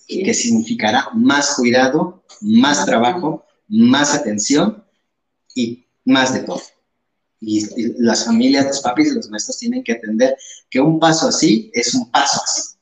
[0.08, 4.82] Que significará más cuidado, más trabajo, más atención
[5.54, 6.62] y más de todo.
[7.40, 7.64] Y,
[8.02, 10.36] las familias, los papis y los maestros tienen que entender
[10.70, 12.76] que un paso así es un paso así.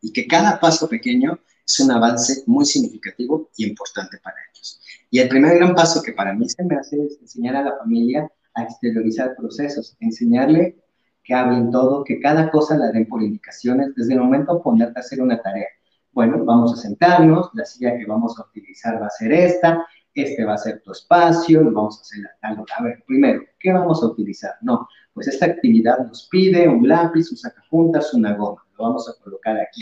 [0.00, 4.80] Y que cada paso pequeño es un avance muy significativo y importante para ellos.
[5.10, 7.76] Y el primer gran paso que para mí se me hace es enseñar a la
[7.76, 10.76] familia a exteriorizar procesos, enseñarle
[11.24, 14.98] que hablen todo, que cada cosa la den por indicaciones, desde el momento de ponerte
[14.98, 15.68] a hacer una tarea.
[16.12, 20.44] Bueno, vamos a sentarnos, la silla que vamos a utilizar va a ser esta, este
[20.44, 22.66] va a ser tu espacio, lo vamos a hacer algo.
[22.76, 24.52] A ver, primero, ¿qué vamos a utilizar?
[24.60, 29.22] No, pues esta actividad nos pide un lápiz, un sacapuntas, una goma, lo vamos a
[29.22, 29.80] colocar aquí.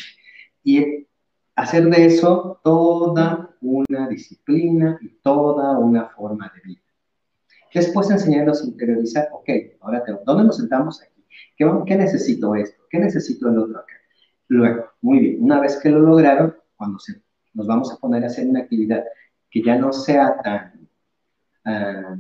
[0.63, 1.09] Y
[1.57, 6.81] hacer de eso toda una disciplina y toda una forma de vida.
[7.75, 9.49] Después enseñarnos a interiorizar, ok,
[9.81, 11.25] ahora tengo, ¿dónde nos sentamos aquí?
[11.57, 12.83] ¿Qué, ¿Qué necesito esto?
[12.89, 14.00] ¿Qué necesito el otro acá?
[14.51, 16.99] Luego, muy bien, una vez que lo lograron, cuando
[17.55, 19.05] nos vamos a poner a hacer una actividad
[19.49, 20.89] que ya no sea tan,
[21.65, 22.17] ah,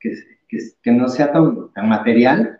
[0.00, 0.14] que,
[0.48, 2.58] que, no sea tan, material,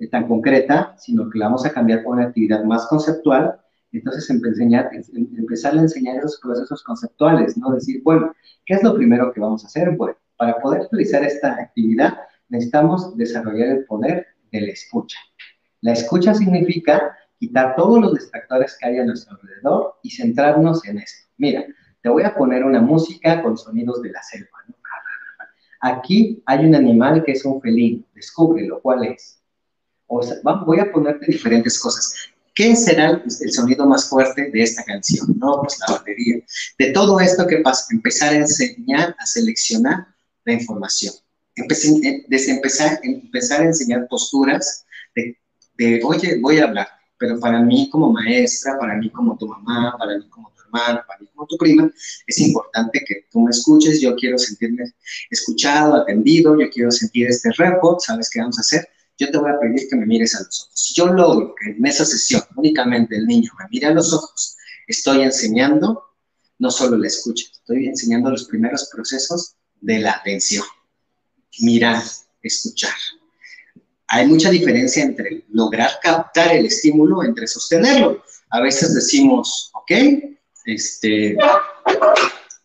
[0.00, 3.60] eh, tan concreta, sino que la vamos a cambiar por una actividad más conceptual,
[3.92, 7.70] entonces enseñar, empezar a enseñar esos procesos conceptuales, ¿no?
[7.70, 8.34] Decir, bueno,
[8.66, 9.92] ¿qué es lo primero que vamos a hacer?
[9.96, 15.18] Bueno, para poder realizar esta actividad necesitamos desarrollar el poder de la escucha.
[15.80, 20.98] La escucha significa quitar todos los distractores que hay a nuestro alrededor y centrarnos en
[20.98, 21.28] esto.
[21.36, 21.64] Mira,
[22.02, 24.48] te voy a poner una música con sonidos de la selva.
[25.80, 29.42] Aquí hay un animal que es un felino, descúbrelo, ¿cuál es?
[30.06, 32.14] O sea, voy a ponerte diferentes cosas.
[32.54, 35.26] ¿Qué será el, sonido más fuerte de esta canción?
[35.38, 36.36] No, pues la batería.
[36.78, 40.06] De todo esto que pasa, empezar a enseñar, a seleccionar
[40.44, 41.12] la información.
[41.56, 45.36] Empecé, eh, desde empezar, empezar a enseñar posturas de,
[45.76, 46.88] de, oye, voy a hablar,
[47.24, 51.02] pero para mí como maestra, para mí como tu mamá, para mí como tu hermana,
[51.08, 51.90] para mí como tu prima,
[52.26, 54.92] es importante que tú me escuches, yo quiero sentirme
[55.30, 58.86] escuchado, atendido, yo quiero sentir este report, ¿sabes qué vamos a hacer?
[59.16, 60.70] Yo te voy a pedir que me mires a los ojos.
[60.74, 64.58] Si yo logro que en esa sesión únicamente el niño me mire a los ojos,
[64.86, 66.02] estoy enseñando
[66.58, 70.64] no solo la escucha, estoy enseñando los primeros procesos de la atención.
[71.60, 72.02] Mirar,
[72.42, 72.92] escuchar.
[74.08, 78.22] Hay mucha diferencia entre lograr captar el estímulo, entre sostenerlo.
[78.50, 79.92] A veces decimos, ok,
[80.66, 81.36] este,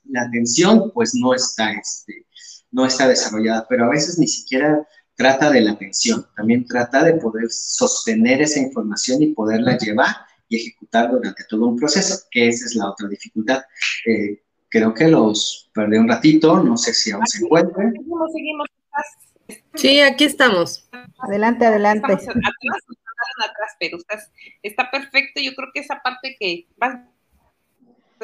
[0.05, 2.25] la atención pues no está, este,
[2.71, 7.15] no está desarrollada, pero a veces ni siquiera trata de la atención, también trata de
[7.15, 10.15] poder sostener esa información y poderla llevar
[10.47, 13.61] y ejecutar durante todo un proceso, que esa es la otra dificultad.
[14.05, 17.91] Eh, creo que los perdí un ratito, no sé si aún se encuentran.
[17.91, 18.67] Seguimos, seguimos.
[19.75, 20.87] Sí, aquí estamos.
[21.19, 22.13] Adelante, adelante.
[22.13, 22.27] atrás,
[23.39, 24.31] atrás, pero estás,
[24.61, 25.41] está perfecto.
[25.41, 26.99] Yo creo que esa parte que vas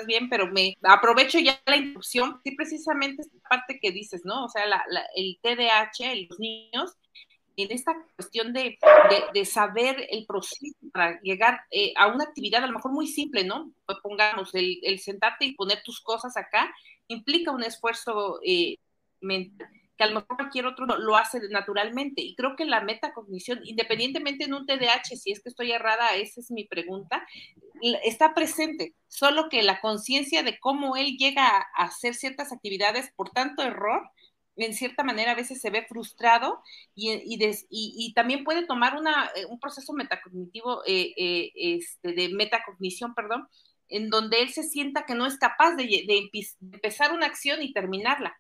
[0.06, 4.46] bien, pero me aprovecho ya la interrupción, sí, precisamente esta parte que dices, ¿no?
[4.46, 4.84] O sea, la,
[5.16, 6.98] el TDAH, los niños,
[7.56, 8.78] en esta cuestión de,
[9.34, 13.46] de, saber el proceso para llegar eh, a una actividad a lo mejor muy simple,
[13.46, 13.72] ¿no?
[13.86, 16.76] Pues pongamos, el, el, sentarte y poner tus cosas acá
[17.08, 18.76] implica un esfuerzo eh,
[19.22, 22.21] mental que a lo mejor cualquier otro lo hace naturalmente.
[22.21, 26.41] Y creo que la metacognición, independientemente en un TDAH, si es que estoy errada, esa
[26.41, 27.25] es mi pregunta,
[28.03, 33.29] está presente, solo que la conciencia de cómo él llega a hacer ciertas actividades por
[33.29, 34.10] tanto error,
[34.58, 36.62] en cierta manera a veces se ve frustrado
[36.95, 43.13] y, y, también puede tomar una, eh, un proceso metacognitivo, eh, eh, este, de metacognición,
[43.13, 43.49] perdón,
[43.89, 46.29] en donde él se sienta que no es capaz de, de
[46.71, 48.36] empezar una acción y terminarla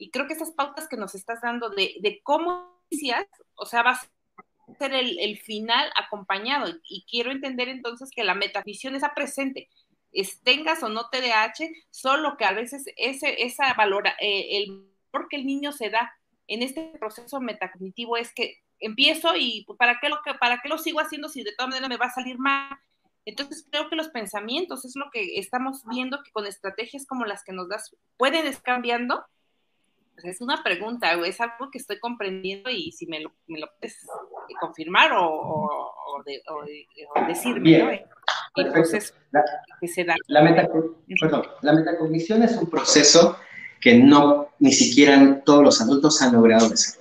[0.00, 3.82] y creo que esas pautas que nos estás dando de, de cómo inicias, o sea,
[3.82, 6.72] va a ser el, final acompañado.
[6.88, 9.68] Y quiero entender entonces que la metafisión está presente.
[10.10, 15.28] Es, tengas o no TDAH, solo que a veces ese, esa valora, eh, el valor
[15.28, 16.10] que el niño se da
[16.46, 20.78] en este proceso metacognitivo es que empiezo y pues, ¿para qué, lo, ¿para qué lo
[20.78, 22.74] sigo haciendo si de todas maneras me va a salir mal?
[23.26, 27.44] Entonces creo que los pensamientos es lo que estamos viendo que con estrategias como las
[27.44, 29.26] que nos das pueden ir cambiando
[30.24, 34.06] es una pregunta, es algo que estoy comprendiendo y si me lo, me lo puedes
[34.60, 36.42] confirmar o, o, de,
[37.26, 38.04] decirme,
[38.56, 39.44] Entonces, la,
[40.28, 40.42] La,
[41.62, 43.36] la metacognición es un proceso
[43.80, 47.00] que no, ni siquiera todos los adultos han logrado desarrollar.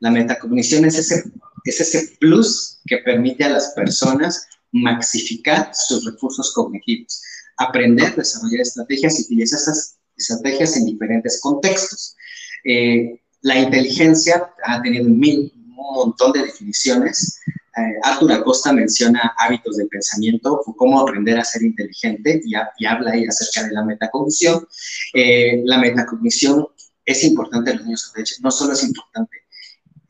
[0.00, 1.30] La metacognición es ese,
[1.64, 7.22] es ese plus que permite a las personas maxificar sus recursos cognitivos,
[7.56, 12.16] aprender, desarrollar estrategias y utilizar esas estrategias en diferentes contextos.
[12.64, 17.40] Eh, la inteligencia ha tenido un, montón de definiciones.
[17.46, 22.54] eh, Arthur Acosta menciona hábitos del pensamiento cómo aprender a ser inteligente y,
[22.84, 24.66] habla ahí acerca de la metacognición.
[25.14, 26.66] Eh, la metacognición
[27.04, 29.38] es importante en los niños con no solo es importante,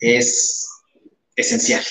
[0.01, 0.69] es
[1.37, 1.85] esencial,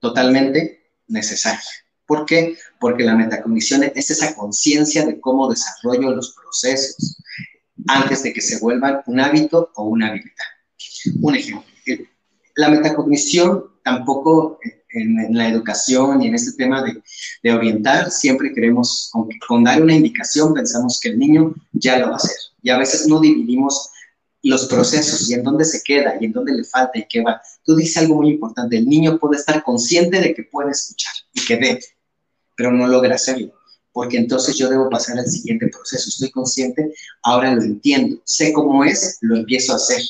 [0.00, 1.62] totalmente necesaria.
[2.06, 2.58] ¿Por qué?
[2.78, 7.16] Porque la metacognición es esa conciencia de cómo desarrollo los procesos
[7.88, 10.34] antes de que se vuelvan un hábito o una habilidad.
[11.20, 11.64] Un ejemplo,
[12.56, 14.58] la metacognición tampoco
[14.92, 19.94] en, la educación y en este tema de, orientar, siempre queremos, con, con, dar una
[19.94, 22.36] indicación, pensamos que el niño ya lo va a hacer.
[22.62, 23.90] Y a veces no dividimos
[24.42, 27.40] los procesos y en dónde se queda y en dónde le falta y qué va.
[27.64, 31.44] Tú dices algo muy importante, el niño puede estar consciente de que puede escuchar y
[31.44, 31.80] que debe,
[32.56, 33.52] pero no logra hacerlo,
[33.92, 36.08] porque entonces yo debo pasar al siguiente proceso.
[36.08, 40.02] Estoy consciente, ahora lo entiendo, sé cómo es, lo empiezo a hacer.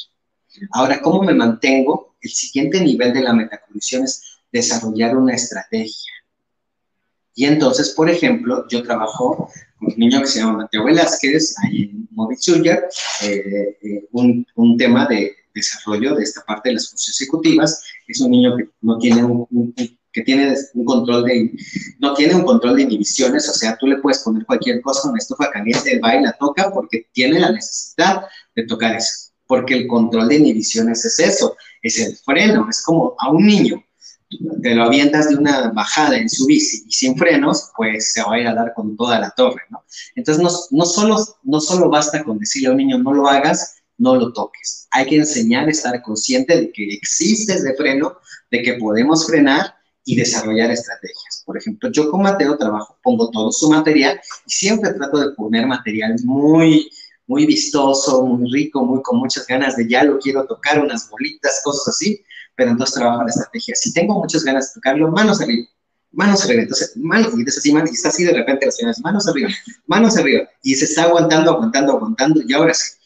[0.73, 2.15] Ahora, ¿cómo me mantengo?
[2.21, 6.13] El siguiente nivel de la metacognición es desarrollar una estrategia.
[7.35, 11.85] Y entonces, por ejemplo, yo trabajo con un niño que se llama Mateo Velázquez, ahí
[11.85, 12.83] en Movitsuya,
[13.23, 17.83] eh, eh, un, un, tema de desarrollo de esta parte de las funciones ejecutivas.
[18.07, 19.75] Es un niño que no tiene un,
[20.13, 21.53] que tiene un control de,
[21.99, 25.19] no tiene un control de inhibiciones, o sea, tú le puedes poner cualquier cosa, una
[25.19, 29.87] estufa caliente, va y la toca porque tiene la necesidad de tocar eso, porque el
[29.87, 33.83] control de inhibiciones es eso, es el freno, es como a un niño,
[34.63, 38.35] te lo avientas de una bajada en su bici y sin frenos, pues se va
[38.35, 39.85] a ir a dar con toda la torre, ¿no?
[40.15, 43.75] Entonces, no, no, solo, no solo basta con decirle a un niño no lo hagas,
[43.99, 44.87] no lo toques.
[44.93, 48.19] Hay que enseñar a estar consciente de que existe ese freno,
[48.51, 49.75] de que podemos frenar
[50.11, 51.45] y desarrollar estrategias.
[51.47, 55.69] Por ejemplo, yo con Mateo trabajo, pongo todo su material y siempre trato de poner
[55.69, 56.91] material muy,
[57.29, 61.61] muy vistoso, muy rico, muy con muchas ganas de ya lo quiero tocar, unas bolitas,
[61.63, 62.25] cosas así,
[62.57, 63.77] pero entonces trabajo la estrategia.
[63.77, 65.69] Si tengo muchas ganas de tocarlo, manos arriba,
[66.11, 66.63] manos arriba.
[66.63, 69.49] Entonces, manos, y, así, y está así de repente las señoras, manos arriba,
[69.87, 70.49] manos arriba.
[70.65, 72.97] Y se está aguantando, aguantando, aguantando, y ahora sí.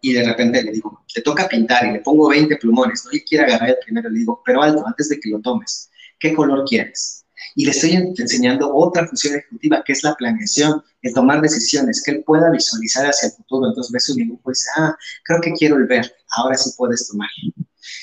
[0.00, 3.20] Y de repente le digo, te toca pintar y le pongo 20 plumones, no y
[3.22, 5.90] quiere agarrar el primero, le digo, pero alto, antes de que lo tomes,
[6.22, 7.26] ¿qué color quieres?
[7.54, 12.12] Y le estoy enseñando otra función ejecutiva, que es la planeación, el tomar decisiones, que
[12.12, 13.68] él pueda visualizar hacia el futuro.
[13.68, 17.08] Entonces ve su dibujo y dice, ah, creo que quiero el verde, ahora sí puedes
[17.08, 17.28] tomar.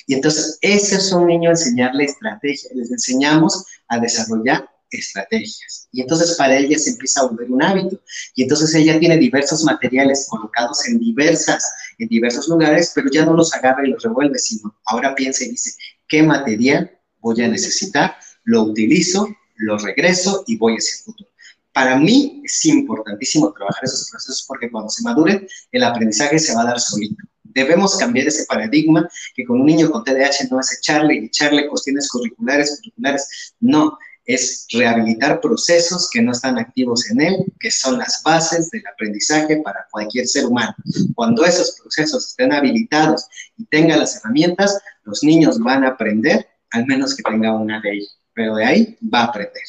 [0.06, 5.88] Y entonces, ese es un niño enseñarle estrategias, les enseñamos a desarrollar estrategias.
[5.92, 8.00] Y entonces para ella se empieza a volver un hábito.
[8.36, 11.64] Y entonces ella tiene diversos materiales colocados en diversas,
[11.98, 15.52] en diversos lugares, pero ya no los agarra y los revuelve, sino ahora piensa y
[15.52, 15.72] dice,
[16.08, 18.16] ¿qué material voy a necesitar?
[18.44, 19.28] Lo utilizo,
[19.58, 21.30] lo regreso y voy hacia el futuro.
[21.74, 26.62] Para mí es importantísimo trabajar esos procesos porque cuando se maduren, el aprendizaje se va
[26.62, 27.24] a dar solito.
[27.44, 31.68] Debemos cambiar ese paradigma que con un niño con TDAH no es echarle y echarle
[31.68, 33.98] cuestiones curriculares, curriculares, no,
[34.30, 39.58] es rehabilitar procesos que no están activos en él, que son las bases del aprendizaje
[39.58, 40.76] para cualquier ser humano.
[41.16, 43.26] Cuando esos procesos estén habilitados
[43.58, 48.08] y tengan las herramientas, los niños van a aprender, al menos que tenga una ley,
[48.34, 49.64] pero de ahí va a aprender.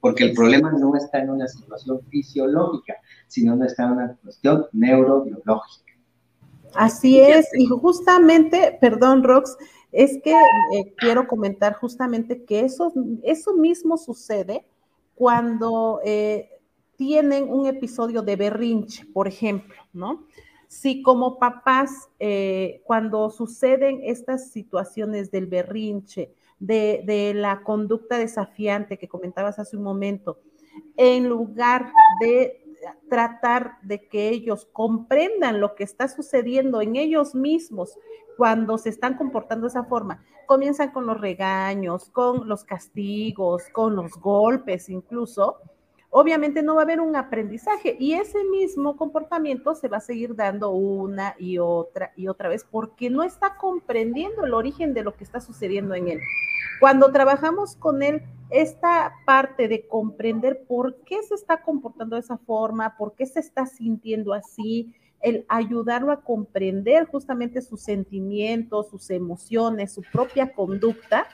[0.00, 2.94] Porque el problema no está en una situación fisiológica,
[3.26, 5.92] sino está en una cuestión neurobiológica.
[6.74, 9.56] Así es, y justamente, perdón, Rox,
[9.92, 14.66] es que eh, quiero comentar justamente que eso, eso mismo sucede
[15.14, 16.50] cuando eh,
[16.96, 20.26] tienen un episodio de berrinche, por ejemplo, ¿no?
[20.74, 28.98] Si como papás, eh, cuando suceden estas situaciones del berrinche, de, de la conducta desafiante
[28.98, 30.40] que comentabas hace un momento,
[30.96, 32.60] en lugar de
[33.08, 37.96] tratar de que ellos comprendan lo que está sucediendo en ellos mismos
[38.36, 40.24] cuando se están comportando de esa forma.
[40.46, 45.60] Comienzan con los regaños, con los castigos, con los golpes incluso.
[46.16, 50.36] Obviamente no va a haber un aprendizaje y ese mismo comportamiento se va a seguir
[50.36, 55.16] dando una y otra y otra vez porque no está comprendiendo el origen de lo
[55.16, 56.20] que está sucediendo en él.
[56.78, 62.38] Cuando trabajamos con él, esta parte de comprender por qué se está comportando de esa
[62.38, 69.10] forma, por qué se está sintiendo así, el ayudarlo a comprender justamente sus sentimientos, sus
[69.10, 71.26] emociones, su propia conducta,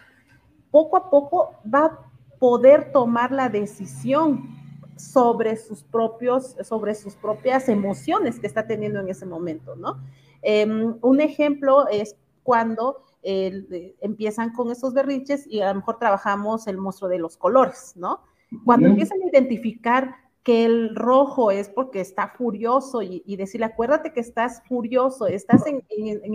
[0.70, 1.98] poco a poco va a
[2.38, 4.59] poder tomar la decisión
[5.00, 9.98] sobre sus propios, sobre sus propias emociones que está teniendo en ese momento, ¿no?
[10.42, 16.78] Em, un ejemplo es cuando empiezan con esos berrinches y a lo mejor trabajamos el
[16.78, 18.20] monstruo de los colores, ¿no?
[18.64, 24.20] Cuando empiezan a identificar que el rojo es porque está furioso y, decirle, acuérdate que
[24.20, 25.82] estás furioso, estás en,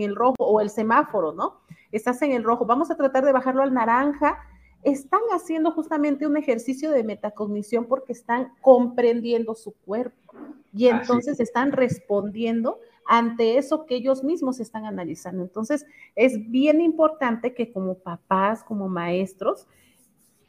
[0.00, 1.60] el rojo o el semáforo, ¿no?
[1.90, 4.38] Estás en el rojo, vamos a tratar de bajarlo al naranja
[4.86, 10.32] están haciendo justamente un ejercicio de metacognición porque están comprendiendo su cuerpo
[10.72, 15.42] y entonces están respondiendo ante eso que ellos mismos están analizando.
[15.42, 19.66] Entonces, es bien importante que como papás, como maestros,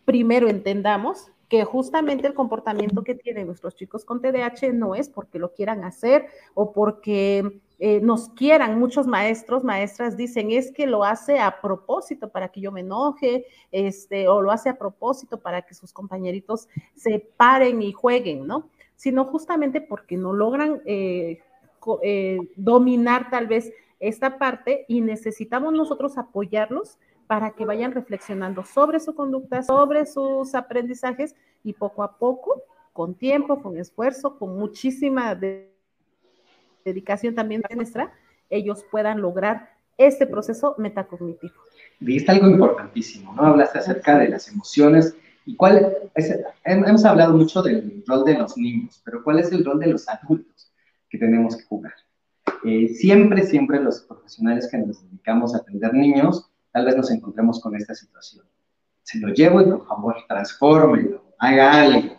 [0.06, 5.40] primero entendamos que justamente el comportamiento que tienen nuestros chicos con TDAH no es porque
[5.40, 8.80] lo quieran hacer o porque eh, nos quieran.
[8.80, 13.46] Muchos maestros, maestras dicen es que lo hace a propósito para que yo me enoje,
[13.72, 18.70] este, o lo hace a propósito para que sus compañeritos se paren y jueguen, ¿no?
[18.96, 21.40] Sino justamente porque no logran eh,
[22.02, 26.98] eh, dominar tal vez esta parte y necesitamos nosotros apoyarlos
[27.28, 32.64] para que vayan reflexionando sobre su conducta, sobre sus aprendizajes y poco a poco,
[32.94, 35.36] con tiempo, con esfuerzo, con muchísima
[36.88, 38.12] dedicación también nuestra,
[38.50, 41.54] ellos puedan lograr este proceso metacognitivo.
[42.00, 43.44] Viste algo importantísimo, ¿no?
[43.44, 45.16] Hablaste acerca de las emociones
[45.46, 45.98] y cuál
[46.66, 50.08] hemos hablado mucho del rol de los niños, pero ¿cuál es el rol de los
[50.08, 50.72] adultos
[51.10, 51.94] que tenemos que jugar?
[52.64, 57.60] Eh, siempre, siempre los profesionales que nos dedicamos a atender niños tal vez nos encontremos
[57.60, 58.46] con esta situación.
[59.04, 62.17] Se lo llevo y por favor, transfórmelo, haga algo.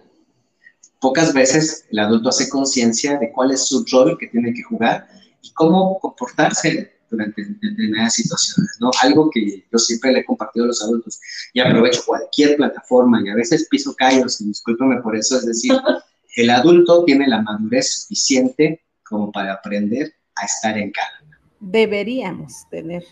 [1.00, 5.08] Pocas veces el adulto hace conciencia de cuál es su rol que tiene que jugar
[5.42, 8.90] y cómo comportarse durante determinadas situaciones, ¿no?
[9.02, 11.18] Algo que yo siempre le he compartido a los adultos
[11.54, 15.72] y aprovecho cualquier plataforma y a veces piso callos y discúlpeme por eso, es decir,
[16.36, 21.38] el adulto tiene la madurez suficiente como para aprender a estar en calma.
[21.60, 23.04] Deberíamos tener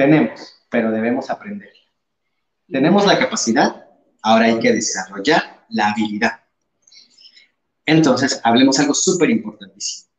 [0.00, 1.68] tenemos, pero debemos aprender.
[2.66, 3.84] Tenemos la capacidad,
[4.22, 6.40] ahora hay que desarrollar la habilidad.
[7.86, 10.10] Entonces, hablemos algo súper importantísimo.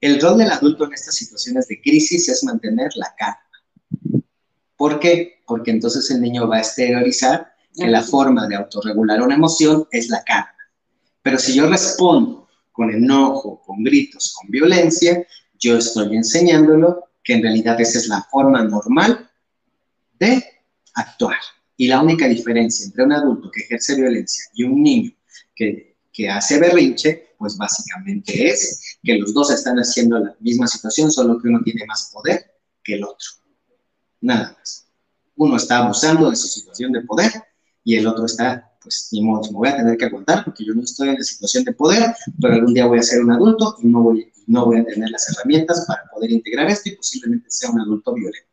[0.00, 4.22] El rol del adulto en estas situaciones de crisis es mantener la calma.
[4.76, 5.42] ¿Por qué?
[5.46, 10.08] Porque entonces el niño va a exteriorizar que la forma de autorregular una emoción es
[10.08, 10.56] la calma.
[11.22, 15.24] Pero si yo respondo con enojo, con gritos, con violencia,
[15.58, 19.30] yo estoy enseñándolo que en realidad esa es la forma normal
[20.18, 20.44] de
[20.94, 21.36] actuar.
[21.76, 25.12] Y la única diferencia entre un adulto que ejerce violencia y un niño
[25.54, 31.10] que, que hace berrinche, pues básicamente es que los dos están haciendo la misma situación,
[31.10, 32.52] solo que uno tiene más poder
[32.84, 33.28] que el otro.
[34.20, 34.86] Nada más.
[35.36, 37.32] Uno está abusando de su situación de poder
[37.82, 40.74] y el otro está, pues, ni modo, me voy a tener que aguantar porque yo
[40.74, 43.76] no estoy en la situación de poder, pero algún día voy a ser un adulto
[43.82, 47.50] y no voy, no voy a tener las herramientas para poder integrar esto y posiblemente
[47.50, 48.51] sea un adulto violento.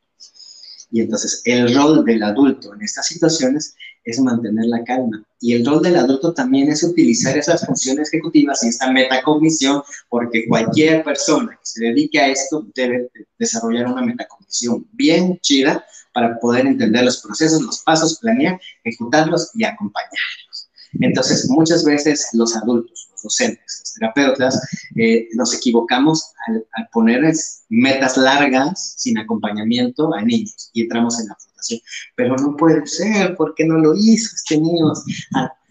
[0.92, 5.24] Y entonces el rol del adulto en estas situaciones es mantener la calma.
[5.40, 10.48] Y el rol del adulto también es utilizar esas funciones ejecutivas y esta metacognición, porque
[10.48, 16.66] cualquier persona que se dedique a esto debe desarrollar una metacognición bien chida para poder
[16.66, 20.70] entender los procesos, los pasos, planear, ejecutarlos y acompañarlos.
[21.00, 24.61] Entonces, muchas veces los adultos docentes, los terapeutas,
[24.95, 27.34] eh, nos equivocamos al, poner
[27.70, 31.80] metas largas sin acompañamiento a niños y entramos en la fundación.
[32.15, 34.93] Pero no puede ser, ¿por qué no lo hizo este niño?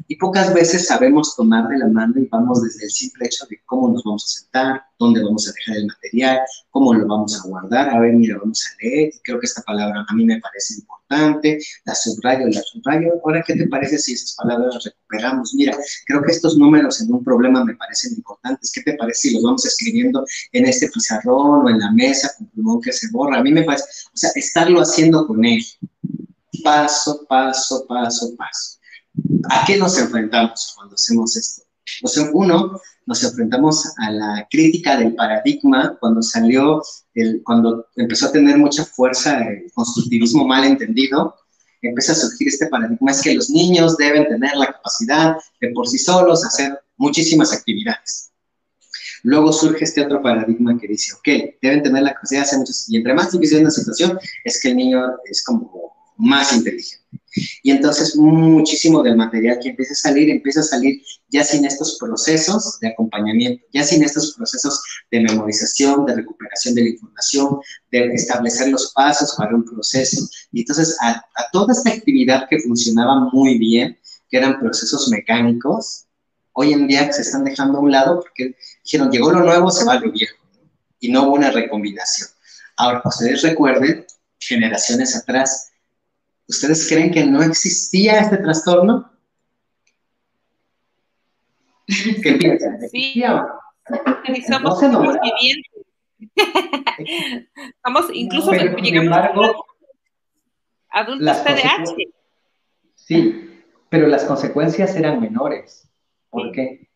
[0.08, 3.60] Y pocas veces sabemos tomar de la mano y vamos desde el simple hecho de
[3.66, 6.40] cómo nos vamos a sentar, dónde vamos a dejar el material,
[6.70, 7.90] cómo lo vamos a guardar.
[7.90, 9.12] A ver, mira, vamos a leer.
[9.22, 11.58] Creo que esta palabra a mí me parece importante.
[11.84, 13.20] La subrayo, la subrayo.
[13.22, 15.52] Ahora, ¿qué te parece si esas palabras las recuperamos?
[15.54, 18.72] Mira, creo que estos números en un problema me parecen importantes.
[18.72, 22.46] ¿Qué te parece si los vamos escribiendo en este pizarrón o en la mesa con
[22.46, 23.40] plumón que se borra?
[23.40, 25.62] A mí me parece, o sea, estarlo haciendo con él.
[26.64, 28.77] Paso, paso, paso, paso.
[29.50, 31.62] ¿A qué nos enfrentamos cuando hacemos esto?
[32.32, 36.82] uno, nos enfrentamos a la crítica del paradigma cuando salió,
[37.14, 41.34] el, cuando empezó a tener mucha fuerza el constructivismo mal entendido,
[41.80, 45.88] empieza a surgir este paradigma, es que los niños deben tener la capacidad de por
[45.88, 48.30] sí solos hacer muchísimas actividades.
[49.22, 52.88] Luego surge este otro paradigma que dice, ok, deben tener la capacidad de hacer muchas,
[52.88, 57.17] y entre más difícil es una situación, es que el niño es como más inteligente.
[57.62, 61.96] Y entonces muchísimo del material que empieza a salir, empieza a salir ya sin estos
[61.98, 64.80] procesos de acompañamiento, ya sin estos procesos
[65.10, 67.60] de memorización, de recuperación de la información,
[67.90, 70.28] de establecer los pasos para un proceso.
[70.52, 73.98] Y entonces a, a toda esta actividad que funcionaba muy bien,
[74.30, 76.06] que eran procesos mecánicos,
[76.52, 79.84] hoy en día se están dejando a un lado porque dijeron, llegó lo nuevo, se
[79.84, 80.34] va lo viejo,
[80.98, 82.28] y no hubo una recombinación.
[82.76, 84.04] Ahora, ustedes recuerden,
[84.40, 85.70] generaciones atrás,
[86.48, 89.12] ¿Ustedes creen que no existía este trastorno?
[92.22, 92.80] ¿Qué piensan?
[92.90, 93.22] Sí.
[94.48, 95.72] Somos, no vivientes.
[97.84, 99.64] somos incluso Pero, sin embargo,
[100.90, 101.84] adultos TDAH.
[102.94, 105.88] Sí, pero las consecuencias eran menores.
[106.30, 106.87] ¿Por qué?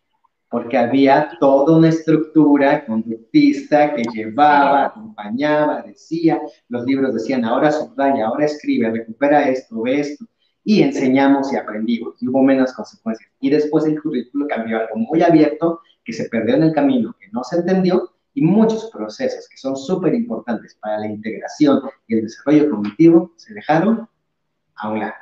[0.52, 8.26] Porque había toda una estructura conductista que llevaba, acompañaba, decía, los libros decían, ahora subraya,
[8.26, 10.26] ahora escribe, recupera esto, ve esto,
[10.62, 13.30] y enseñamos y aprendimos, y hubo menos consecuencias.
[13.40, 17.28] Y después el currículo cambió algo muy abierto, que se perdió en el camino, que
[17.32, 22.22] no se entendió, y muchos procesos que son súper importantes para la integración y el
[22.22, 24.08] desarrollo cognitivo se dejaron
[24.76, 25.14] a un lado.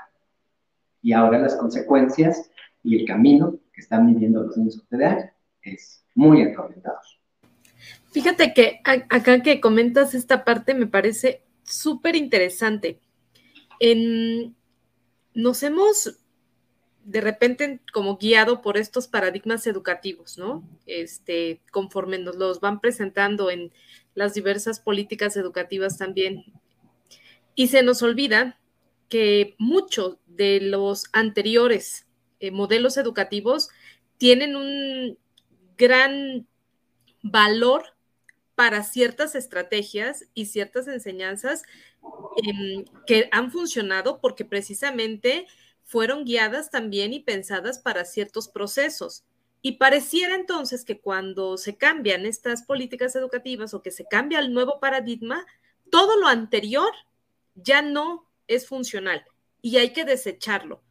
[1.02, 2.50] Y ahora las consecuencias
[2.82, 6.98] y el camino están viviendo los niños con TDAH es muy atormentado.
[8.12, 12.98] Fíjate que acá que comentas esta parte me parece súper interesante.
[15.34, 16.18] Nos hemos
[17.04, 20.62] de repente como guiado por estos paradigmas educativos, ¿no?
[20.86, 23.72] Este, conforme nos los van presentando en
[24.14, 26.44] las diversas políticas educativas también.
[27.54, 28.58] Y se nos olvida
[29.08, 32.06] que muchos de los anteriores
[32.40, 33.68] eh, modelos educativos
[34.18, 35.18] tienen un
[35.76, 36.46] gran
[37.22, 37.94] valor
[38.54, 41.62] para ciertas estrategias y ciertas enseñanzas
[42.42, 45.46] em, que han funcionado porque precisamente
[45.84, 49.24] fueron guiadas también y pensadas para ciertos procesos.
[49.62, 54.52] Y pareciera entonces que cuando se cambian estas políticas educativas o que se cambia el
[54.52, 55.46] nuevo paradigma,
[55.90, 56.92] todo lo anterior
[57.54, 59.24] ya no es funcional
[59.62, 60.82] y hay que desecharlo.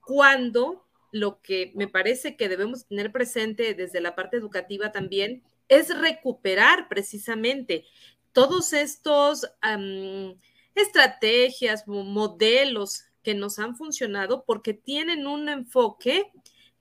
[0.00, 5.96] Cuando lo que me parece que debemos tener presente desde la parte educativa también es
[5.98, 7.84] recuperar precisamente
[8.32, 9.50] todos estos
[10.74, 16.30] estrategias, modelos que nos han funcionado porque tienen un enfoque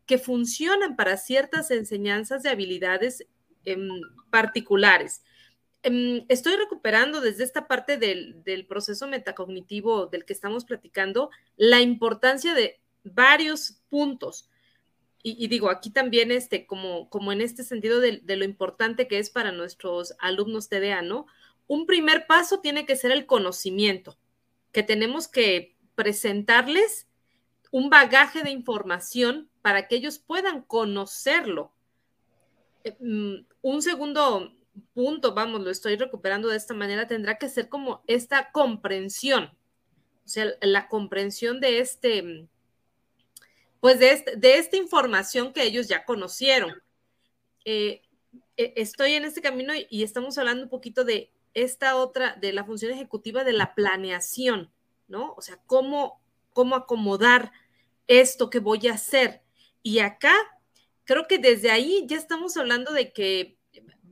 [0.05, 3.27] que funcionan para ciertas enseñanzas de habilidades
[3.65, 3.89] em,
[4.29, 5.21] particulares.
[5.83, 12.53] Em, estoy recuperando desde esta parte del, proceso metacognitivo del que estamos platicando la importancia
[12.53, 12.79] de
[13.13, 14.49] varios puntos.
[15.23, 19.29] Y, digo, aquí también, este, como, como en este sentido de, lo importante que es
[19.29, 21.25] para nuestros alumnos TDA, ¿no?
[21.67, 24.17] Un primer paso tiene que ser el conocimiento,
[24.71, 27.07] que tenemos que presentarles
[27.71, 31.73] un bagaje de información para que ellos puedan conocerlo.
[32.85, 34.53] Eh, mm, un segundo
[34.93, 39.45] punto, vamos, lo estoy recuperando de esta manera, tendrá que ser como esta comprensión,
[40.25, 42.47] o sea, la comprensión de este,
[43.79, 46.73] pues de, este, de esta información que ellos ya conocieron.
[47.65, 48.01] Eh,
[48.55, 52.63] e, estoy en este camino y estamos hablando un poquito de esta otra, de la
[52.63, 54.71] función ejecutiva de la planeación.
[55.07, 55.33] ¿no?
[55.35, 56.21] O sea, cómo,
[56.53, 57.51] cómo acomodar
[58.07, 59.41] esto que voy a hacer.
[59.81, 60.33] Y acá,
[61.03, 63.57] creo que desde ahí ya estamos hablando de que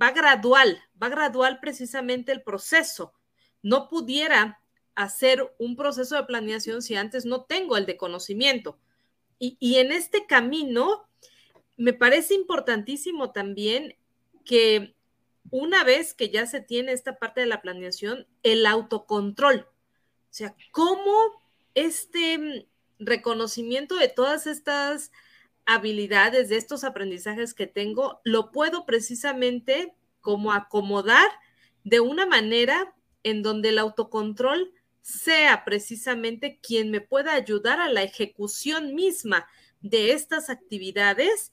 [0.02, 3.14] va gradual, va gradual precisamente el proceso.
[3.62, 4.60] No pudiera
[4.96, 8.80] hacer un proceso de planeación si antes no tengo el de conocimiento.
[9.40, 11.08] Y, en este camino,
[11.78, 13.96] me parece importantísimo también
[14.46, 14.96] que
[15.52, 19.60] una vez que ya se tiene esta parte de la planeación, el autocontrol.
[19.60, 21.14] O sea, cómo
[21.74, 22.68] este
[22.98, 25.12] reconocimiento de todas estas
[25.66, 31.30] habilidades, de estos aprendizajes que tengo, lo puedo precisamente como acomodar
[31.84, 34.74] de una manera en donde el autocontrol
[35.06, 39.48] sea precisamente quien me pueda ayudar a la ejecución misma
[39.82, 41.52] de estas actividades,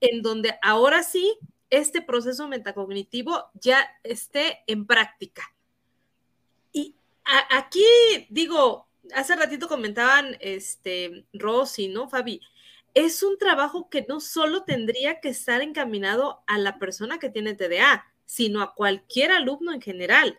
[0.00, 1.36] en donde ahora sí
[1.68, 5.54] este proceso metacognitivo ya esté en práctica
[7.24, 7.84] aquí
[8.28, 12.40] digo, hace ratito comentaban este Rosy, ¿no, Fabi?
[12.92, 17.54] Es un trabajo que no solo tendría que estar encaminado a la persona que tiene
[17.54, 20.38] TDA, sino a cualquier alumno en general.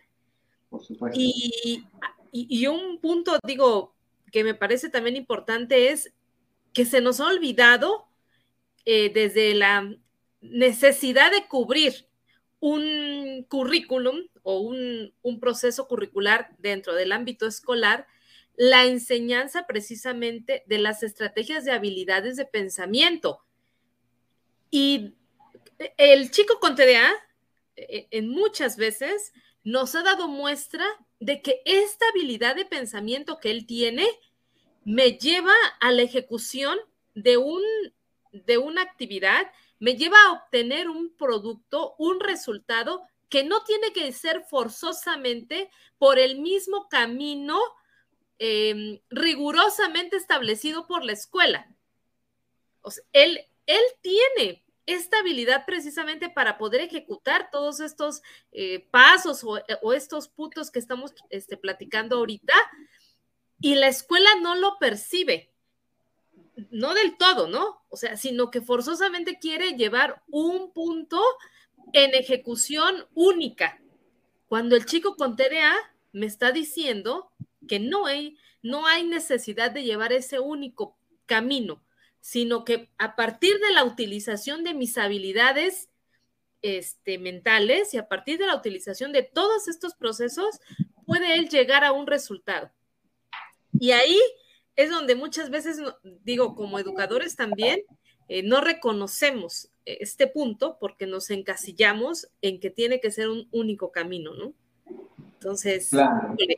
[0.70, 1.18] Por supuesto.
[1.20, 1.84] Y,
[2.32, 3.94] un punto, digo,
[4.32, 6.12] que me parece también importante es
[6.72, 8.06] que se nos ha olvidado
[8.84, 9.96] eh, desde la
[10.40, 12.06] necesidad de cubrir
[12.60, 18.06] un currículum o un, proceso curricular dentro del ámbito escolar,
[18.56, 23.40] la enseñanza precisamente de las estrategias de habilidades de pensamiento.
[24.70, 25.14] Y
[25.98, 27.12] el chico con TDA,
[27.76, 29.32] e, en muchas veces,
[29.64, 30.86] nos ha dado muestra
[31.20, 34.06] de que esta habilidad de pensamiento que él tiene
[34.84, 36.78] me lleva a la ejecución
[37.14, 37.62] de, un,
[38.32, 44.10] de una actividad me lleva a obtener un producto, un resultado que no tiene que
[44.12, 47.58] ser forzosamente por el mismo camino
[48.38, 51.68] em, rigurosamente establecido por la escuela.
[53.12, 53.40] Él
[54.00, 58.22] tiene esta habilidad precisamente para poder ejecutar todos estos
[58.52, 62.54] eh, pasos o, estos puntos que estamos este, platicando ahorita
[63.60, 65.52] y la escuela no lo percibe.
[66.70, 67.84] no del todo, ¿no?
[67.88, 71.20] O sea, sino que forzosamente quiere llevar un punto
[71.92, 73.80] en ejecución única.
[74.48, 75.74] Cuando el chico con TDA
[76.12, 77.30] me está diciendo
[77.68, 81.82] que no hay, no hay necesidad de llevar ese único camino,
[82.26, 85.90] sino que a partir de la utilización de mis habilidades
[86.60, 90.58] este, mentales y a partir de la utilización de todos estos procesos,
[91.06, 92.72] puede él llegar a un resultado.
[93.78, 94.18] Y ahí
[94.74, 95.80] es donde muchas veces,
[96.24, 97.82] digo, como educadores también,
[98.26, 103.92] eh, no reconocemos este punto porque nos encasillamos en que tiene que ser un único
[103.92, 104.52] camino, ¿no?
[105.34, 105.92] Entonces,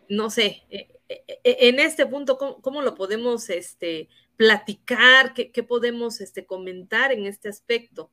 [0.09, 4.09] no sé, eh, eh, en este punto, ¿cómo, lo podemos este,
[4.39, 5.35] platicar?
[5.35, 8.11] ¿Qué, podemos este, comentar en este aspecto?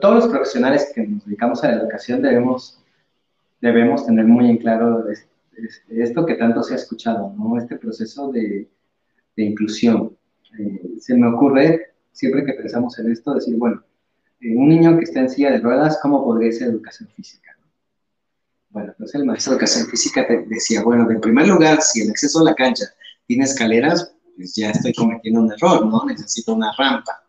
[0.00, 2.82] todos los profesionales que nos dedicamos a la educación debemos,
[3.60, 5.04] debemos tener muy en claro
[5.88, 7.56] esto que tanto se ha escuchado, ¿no?
[7.56, 8.68] Este proceso de,
[9.36, 10.16] de inclusión.
[10.58, 13.84] Eh, se me ocurre, siempre que pensamos en esto, decir, bueno,
[14.40, 17.56] eh, un niño que está en silla de ruedas, ¿cómo podría ser educación física?
[18.70, 22.10] Bueno, entonces el maestro de educación física te decía, bueno, en primer lugar, si el
[22.10, 22.84] acceso a la cancha
[23.28, 26.04] tiene escaleras, pues ya estoy cometiendo un error, ¿no?
[26.06, 27.24] Necesito una rampa.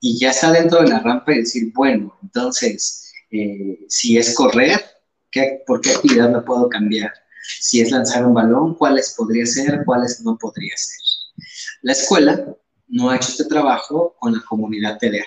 [0.00, 4.82] Y ya está dentro de la rampa y decir, bueno, entonces, eh, si es correr,
[5.30, 7.12] ¿qué, ¿por qué actividad me puedo cambiar?
[7.60, 10.98] Si es lanzar un balón, ¿cuáles podría ser, cuáles no podría ser?
[11.82, 12.44] La escuela
[12.88, 15.24] no ha hecho este trabajo con la comunidad TDA.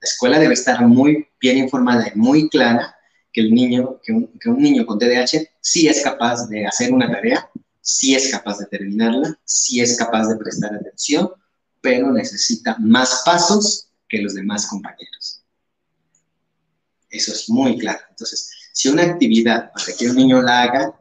[0.00, 2.94] La escuela debe estar muy bien informada y muy clara
[3.32, 7.50] que, el niño, que un, niño con TDAH sí es capaz de hacer una tarea,
[7.84, 11.30] sí es capaz de terminarla, sí es capaz de prestar atención,
[11.82, 15.42] pero necesita más pasos que los demás compañeros.
[17.10, 18.00] Eso es muy claro.
[18.08, 20.98] Entonces, si una actividad para que un niño la haga,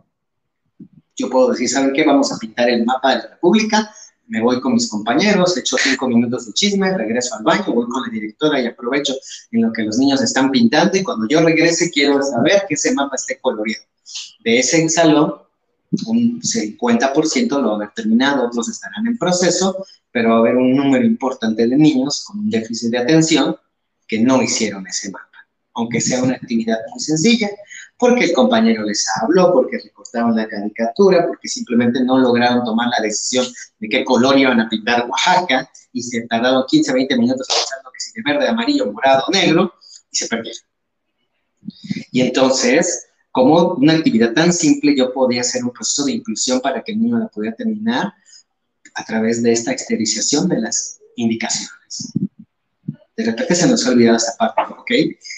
[1.15, 2.03] yo puedo decir, ¿saben qué?
[2.03, 3.89] Vamos a pintar el mapa de la República,
[4.27, 8.03] me voy con mis compañeros, echo cinco minutos de chisme, regreso al baño, voy con
[8.03, 9.13] la directora y aprovecho
[9.51, 12.93] en lo que los niños están pintando y cuando yo regrese quiero saber que ese
[12.93, 13.81] mapa esté colorido.
[14.43, 15.42] De ese salón,
[16.07, 20.55] un 50% lo va a haber terminado, otros estarán en proceso, pero va a haber
[20.55, 23.55] un número importante de niños con un déficit de atención
[24.07, 27.49] que no hicieron ese mapa, aunque sea una actividad muy sencilla,
[27.97, 33.03] porque el compañero les habló, porque recortaron la caricatura, porque simplemente no lograron tomar la
[33.03, 33.45] decisión
[33.79, 37.99] de qué color iban a pintar Oaxaca y se tardaron 15, 20 minutos pensando que
[37.99, 39.73] si de verde, amarillo, morado, negro,
[40.11, 40.61] y se perdieron.
[42.11, 46.83] Y entonces, como una actividad tan simple, yo podía hacer un proceso de inclusión para
[46.83, 48.13] que el niño la pudiera terminar
[48.93, 52.13] a través de esta exteriorización de las indicaciones.
[53.17, 54.91] De repente se nos ha olvidado esta parte, ¿ok?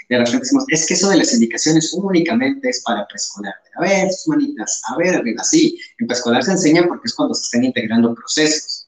[0.09, 3.53] De repente decimos, es que eso de las indicaciones únicamente es para preescolar.
[3.77, 5.79] A ver, sus manitas, a ver, arriba, sí.
[5.97, 8.84] En preescolar se enseña porque es cuando se están integrando procesos.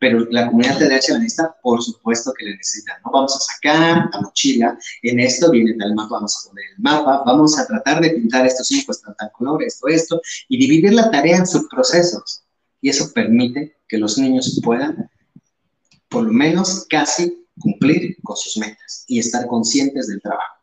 [0.00, 2.98] Pero la comunidad necesita, por supuesto que la necesita.
[3.04, 3.12] ¿no?
[3.12, 7.22] Vamos a sacar la mochila, en esto viene tal mapa, vamos a poner el mapa,
[7.26, 11.10] vamos a tratar de pintar estos cinco, están tan colores, esto, esto, y dividir la
[11.10, 12.42] tarea en subprocesos.
[12.80, 15.10] Y eso permite que los niños puedan,
[16.08, 20.56] por lo menos casi cumplir con sus metas y estar conscientes del trabajo.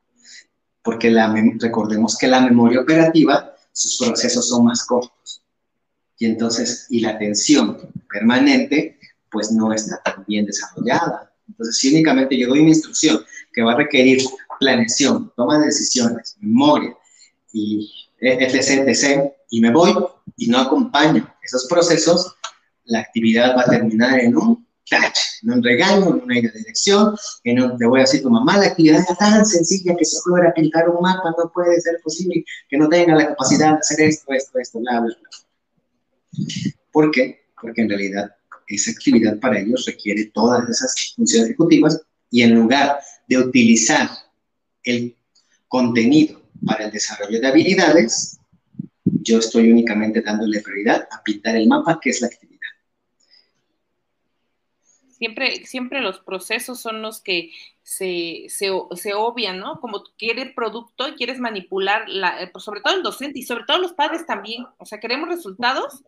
[0.81, 5.43] Porque la, recordemos que la memoria operativa, sus procesos son más cortos.
[6.17, 7.77] Y entonces, y la atención
[8.09, 8.96] permanente,
[9.32, 11.32] pues no está tan bien desarrollada.
[11.47, 13.23] Entonces, si únicamente yo doy una instrucción
[13.53, 14.21] que va a requerir
[14.59, 16.95] planeación, toma de decisiones, memoria
[17.53, 19.93] y etc, etc, y me voy
[20.36, 22.36] y no acompaño esos procesos,
[22.86, 24.67] la actividad va a terminar en un
[25.43, 28.67] en un regaño, en una dirección, en un, te voy a decir, tu mamá, la
[28.67, 32.78] actividad es tan sencilla que solo era pintar un mapa, no puede ser posible que
[32.78, 35.30] no tenga la capacidad de hacer esto, esto, esto, bla, bla, bla.
[36.91, 37.41] ¿Por qué?
[37.61, 38.36] Porque en realidad
[38.68, 44.09] esa actividad para ellos requiere todas esas funciones ejecutivas y en lugar de utilizar
[44.84, 45.15] el
[45.68, 48.39] contenido para el desarrollo de habilidades,
[49.03, 52.57] yo estoy únicamente dándole prioridad a pintar el mapa, que es la actividad.
[55.09, 57.51] Siempre, siempre los procesos son los que
[57.82, 59.80] se, se, se obvian, ¿no?
[59.80, 63.63] Como quieres producto y quieres manipular, la, eh, pues sobre todo el docente y sobre
[63.65, 64.68] todo los padres también.
[64.78, 66.03] O sea, queremos resultados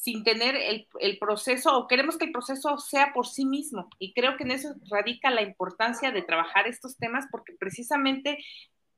[0.00, 3.90] sin tener el, el, proceso o queremos que el proceso sea por sí mismo.
[3.98, 8.38] Y creo que en eso radica la importancia de trabajar estos temas porque precisamente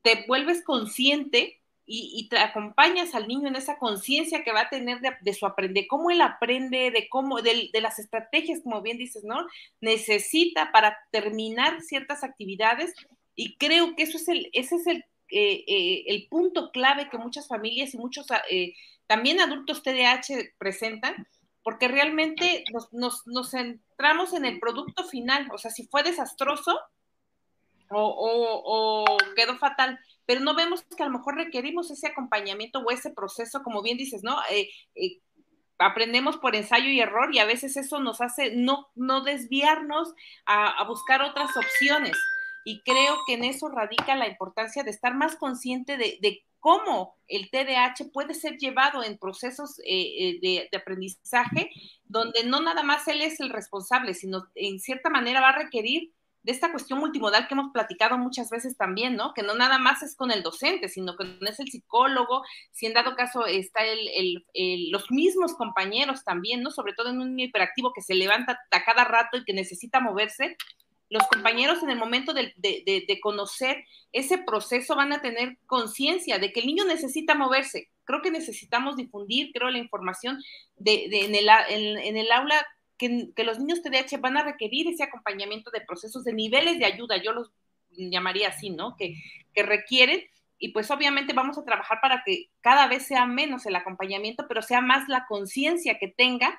[0.03, 5.01] te vuelves consciente y, te acompañas al niño en esa conciencia que va a tener
[5.01, 9.47] de, su aprender, cómo él aprende, de cómo, de, las estrategias, como bien dices, ¿no?
[9.81, 12.95] Necesita para terminar ciertas actividades
[13.35, 14.99] y creo que eso es el, ese es el,
[15.29, 18.75] eh, eh, el punto clave que muchas familias y muchos eh,
[19.07, 21.27] también adultos TDAH presentan,
[21.63, 26.79] porque realmente nos, nos, centramos en el producto final, o sea, si fue desastroso
[27.95, 33.11] o, quedó fatal, pero no vemos que a lo mejor requerimos ese acompañamiento o ese
[33.11, 34.39] proceso, como bien dices, ¿no?
[34.51, 35.21] Eh, eh,
[35.79, 40.15] aprendemos por ensayo y error y a veces eso nos hace no, no desviarnos
[40.47, 42.17] a, buscar otras opciones.
[42.65, 47.17] Y creo que en eso radica la importancia de estar más consciente de, de cómo
[47.27, 51.71] el TDAH puede ser llevado en procesos eh, eh, de, aprendizaje
[52.05, 56.13] donde no nada más él es el responsable, sino en cierta manera va a requerir
[56.45, 59.35] de esta cuestión multimodal que hemos platicado muchas veces también, ¿no?
[59.35, 62.95] Que no nada más es con el docente, sino que es el psicólogo, si en
[62.95, 64.45] dado caso está el,
[64.91, 66.71] los mismos compañeros también, ¿no?
[66.71, 70.57] Sobre todo en un hiperactivo que se levanta a cada rato y que necesita moverse,
[71.13, 76.61] los compañeros en el momento de, conocer ese proceso van a tener conciencia de que
[76.61, 77.91] el niño necesita moverse.
[78.05, 80.43] Creo que necesitamos difundir, creo, la información
[80.83, 86.33] en, el, aula que, los niños TDAH van a requerir ese acompañamiento de procesos, de
[86.33, 87.51] niveles de ayuda, yo los
[87.91, 88.97] llamaría así, ¿no?
[88.97, 89.15] Que
[89.55, 90.23] requieren
[90.59, 94.63] y pues obviamente vamos a trabajar para que cada vez sea menos el acompañamiento, pero
[94.63, 96.59] sea más la conciencia que tenga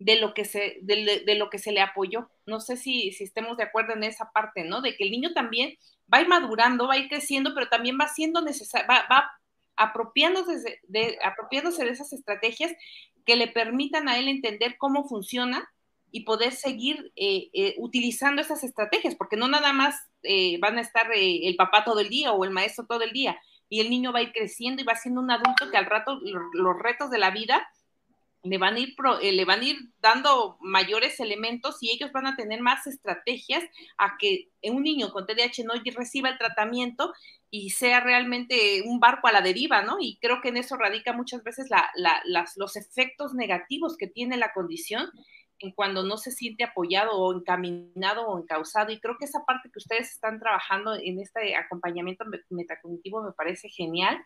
[0.00, 2.30] de lo que se, de, lo que se le apoyó.
[2.46, 4.80] No sé si, si, estemos de acuerdo en esa parte, ¿no?
[4.80, 5.76] De que el niño también
[6.12, 9.30] va a ir madurando, va a ir creciendo, pero también va siendo necesario, va, va
[9.76, 12.72] apropiándose, de, apropiándose de esas estrategias
[13.26, 15.68] que le permitan a él entender cómo funciona
[16.10, 20.80] y poder seguir eh, eh, utilizando esas estrategias, porque no nada más eh, van a
[20.80, 23.38] estar el papá todo el día o el maestro todo el día,
[23.68, 26.18] y el niño va a ir creciendo y va siendo un adulto que al rato
[26.54, 27.68] los retos de la vida
[28.42, 32.26] le van, a ir eh, le van a ir dando mayores elementos y ellos van
[32.26, 33.62] a tener más estrategias
[33.98, 37.12] a que un niño con TDAH no reciba el tratamiento
[37.50, 39.96] y sea realmente un barco a la deriva, ¿no?
[40.00, 41.68] Y creo que en eso radica muchas veces
[42.56, 45.10] los efectos negativos que tiene la condición
[45.58, 48.90] en cuando no se siente apoyado o encaminado o encausado.
[48.92, 53.68] Y creo que esa parte que ustedes están trabajando en este acompañamiento metacognitivo me parece
[53.68, 54.18] genial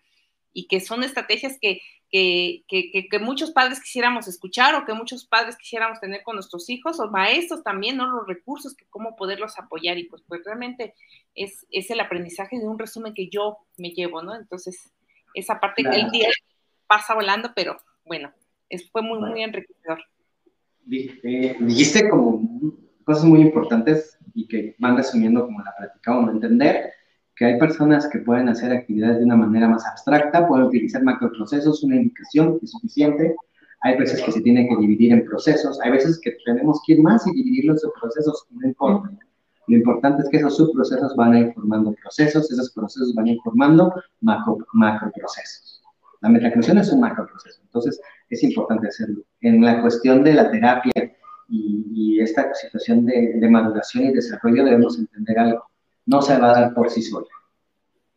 [0.55, 6.01] y que son estrategias que, que, muchos padres quisiéramos escuchar o que muchos padres quisiéramos
[6.01, 8.07] tener con nuestros hijos o maestros también, ¿no?
[8.07, 10.95] Los recursos, que cómo poderlos apoyar y pues, pues realmente
[11.35, 14.37] es, es el aprendizaje de un resumen que yo me llevo, ¿no?
[14.37, 14.93] Entonces,
[15.35, 16.29] esa parte, el día
[16.87, 18.33] pasa volando, pero bueno,
[18.69, 20.05] es, fue muy, muy enriquecedor.
[20.91, 22.41] Eh, dijiste como
[23.05, 26.93] cosas muy importantes y que van resumiendo como la platicamos, entender
[27.37, 31.83] que hay personas que pueden hacer actividades de una manera más abstracta, pueden utilizar macroprocesos,
[31.83, 33.35] una indicación es suficiente.
[33.81, 37.03] Hay veces que se tiene que dividir en procesos, hay veces que tenemos que ir
[37.03, 39.11] más y dividirlos en procesos, no importa.
[39.67, 43.31] Lo importante es que esos subprocesos van a ir formando procesos, esos procesos van a
[43.33, 45.83] ir formando macro, macroprocesos.
[46.21, 49.23] La metacognición es un macroproceso, entonces es importante hacerlo.
[49.41, 50.93] En la cuestión de la terapia
[51.49, 55.65] y, y esta situación de, de maduración y desarrollo debemos entender algo
[56.07, 57.27] no se va a dar por sí sola.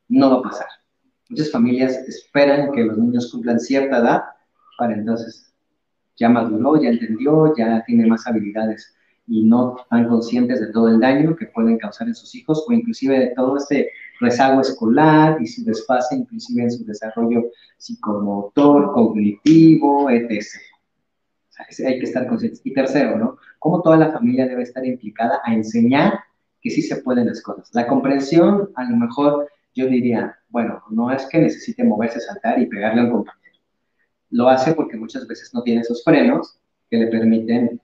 [0.10, 0.68] No va a pasar.
[1.30, 4.24] Muchas familias esperan que los niños cumplan cierta edad
[4.78, 5.54] para entonces
[6.16, 8.96] ya maduró, ya entendió, ya tiene más habilidades
[9.28, 12.72] y no están conscientes de todo el daño que pueden causar en sus hijos o
[12.72, 17.44] inclusive de todo este rezago escolar y su desfase inclusive en su desarrollo
[17.78, 20.44] psicomotor, cognitivo, etc.
[21.86, 22.62] hay que estar conscientes.
[22.64, 23.38] Y tercero, ¿no?
[23.60, 26.20] Cómo toda la familia debe estar implicada a enseñar
[26.68, 27.70] que sí se pueden las cosas.
[27.74, 32.66] La comprensión, a lo mejor yo diría, bueno, no es que necesite moverse, saltar y
[32.66, 33.60] pegarle a un compañero.
[34.32, 36.58] Lo hace porque muchas veces no tiene esos frenos
[36.90, 37.80] que le permiten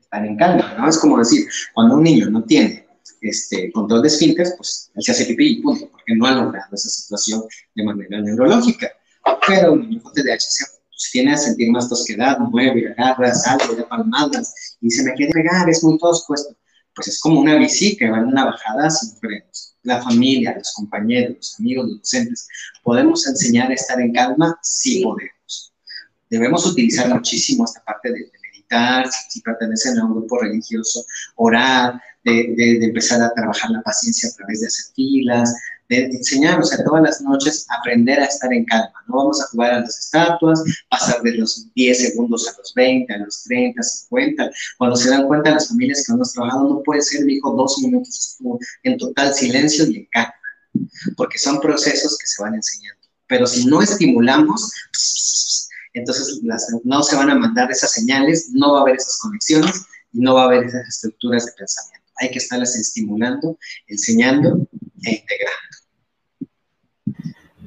[0.00, 0.88] estar en calma, ¿no?
[0.88, 2.86] Es como decir, cuando un niño no tiene
[3.20, 6.74] este, control de esfínteres, pues él se hace pipí y punto, porque no ha logrado
[6.74, 7.42] esa situación
[7.74, 8.90] de manera neurológica.
[9.46, 13.76] Pero un niño con TDAH se pues, tiene a sentir más tosquedad, mueve, agarra, sale,
[13.76, 16.56] da palmadas y se me quiere pegar, es muy tosco esto
[16.98, 19.76] pues es como una bici que va en una bajada sin frenos.
[19.84, 22.48] La familia, los compañeros, los amigos, los docentes,
[22.82, 24.58] ¿podemos enseñar a estar en calma?
[24.62, 25.72] Sí, podemos.
[26.28, 32.54] Debemos utilizar muchísimo esta parte de, meditar, si, pertenecen a un grupo religioso, orar, de,
[32.56, 35.54] de, empezar a trabajar la paciencia a través de hacer filas,
[35.88, 38.92] de enseñar, o sea, todas las noches aprender a estar en calma.
[39.06, 43.12] No vamos a jugar a las estatuas, pasar de los 10 segundos a los 20,
[43.12, 44.50] a los 30, 50.
[44.76, 47.78] Cuando se dan cuenta las familias que hemos trabajado, no puede ser, mi hijo, dos
[47.78, 48.36] minutos
[48.82, 50.34] en total silencio y en calma,
[51.16, 53.00] porque son procesos que se van enseñando.
[53.26, 54.72] Pero si no estimulamos,
[55.94, 56.40] entonces
[56.84, 59.82] no se van a mandar esas señales, no va a haber esas conexiones
[60.12, 62.06] y no va a haber esas estructuras de pensamiento.
[62.20, 64.66] Hay que estarlas estimulando, enseñando
[65.04, 65.24] e.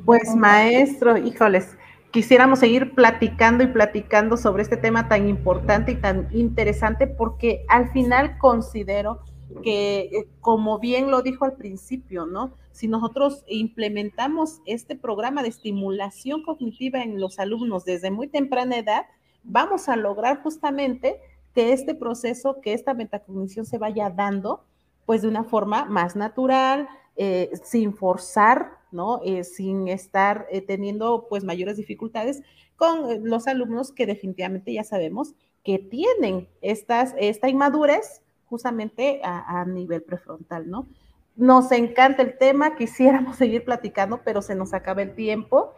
[0.05, 1.77] Pues maestro, híjoles,
[2.11, 7.91] quisiéramos seguir platicando y platicando sobre este tema tan importante y tan interesante porque al
[7.91, 9.21] final considero
[9.63, 12.53] que, eh, como bien lo dijo al principio, ¿no?
[12.71, 19.05] Si nosotros implementamos este programa de estimulación cognitiva en los alumnos desde muy temprana edad,
[19.43, 21.19] vamos a lograr justamente
[21.53, 24.63] que este proceso, que esta metacognición se vaya dando,
[25.05, 26.87] pues de una forma más natural,
[27.23, 29.21] eh, sin forzar, ¿no?
[29.23, 32.41] Eh, sin estar eh, teniendo pues mayores dificultades
[32.75, 40.01] con los alumnos que definitivamente ya sabemos que tienen estas, esta inmadurez justamente a, nivel
[40.01, 40.87] prefrontal, ¿no?
[41.35, 45.75] Nos encanta el tema, quisiéramos seguir platicando, pero se nos acaba el tiempo.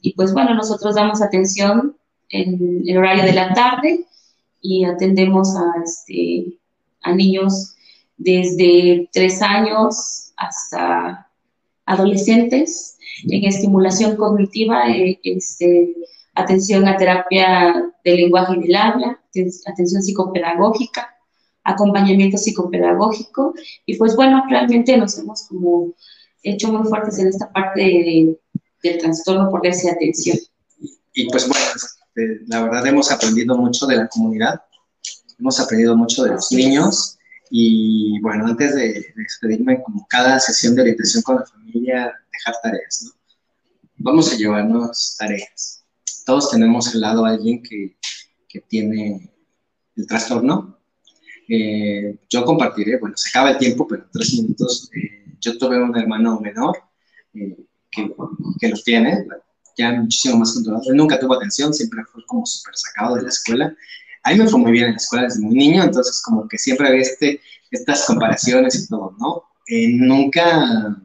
[0.01, 1.95] Y pues bueno, nosotros damos atención
[2.29, 4.05] en el horario de la tarde
[4.61, 6.57] y atendemos a, este,
[7.01, 7.75] a niños
[8.17, 11.27] desde tres años hasta
[11.85, 12.97] adolescentes
[13.29, 15.95] en estimulación cognitiva, eh, este,
[16.33, 17.73] atención a terapia
[18.03, 19.19] del lenguaje y del habla,
[19.65, 21.15] atención psicopedagógica,
[21.63, 23.53] acompañamiento psicopedagógico.
[23.85, 25.93] Y pues bueno, realmente nos hemos como
[26.43, 28.37] hecho muy fuertes en esta parte
[28.83, 30.37] del trastorno por de atención.
[31.13, 34.61] Y pues bueno, este, la verdad hemos aprendido mucho de la comunidad,
[35.39, 37.17] hemos aprendido mucho de los niños.
[37.53, 43.03] Y bueno, antes de, despedirme, como cada sesión de orientación con la familia, dejar tareas,
[43.03, 43.11] ¿no?
[43.97, 45.80] Vamos a llevarnos tareas
[46.25, 47.97] todos tenemos al lado a alguien que,
[48.47, 49.31] que tiene
[49.95, 50.77] el trastorno.
[51.47, 54.89] Eh, yo compartiré, bueno, se acaba el tiempo, pero tres minutos.
[54.95, 56.77] Eh, yo tuve un hermano menor
[57.33, 57.57] eh,
[57.89, 58.13] que,
[58.59, 59.25] que lo tiene,
[59.77, 60.93] ya muchísimo más controlado.
[60.93, 63.75] Nunca tuvo atención, siempre fue como súper sacado de la escuela.
[64.23, 66.57] A mí me fue muy bien en la escuela desde muy niño, entonces como que
[66.57, 67.41] siempre había este,
[67.71, 69.43] estas comparaciones y todo, ¿no?
[69.89, 70.97] nunca,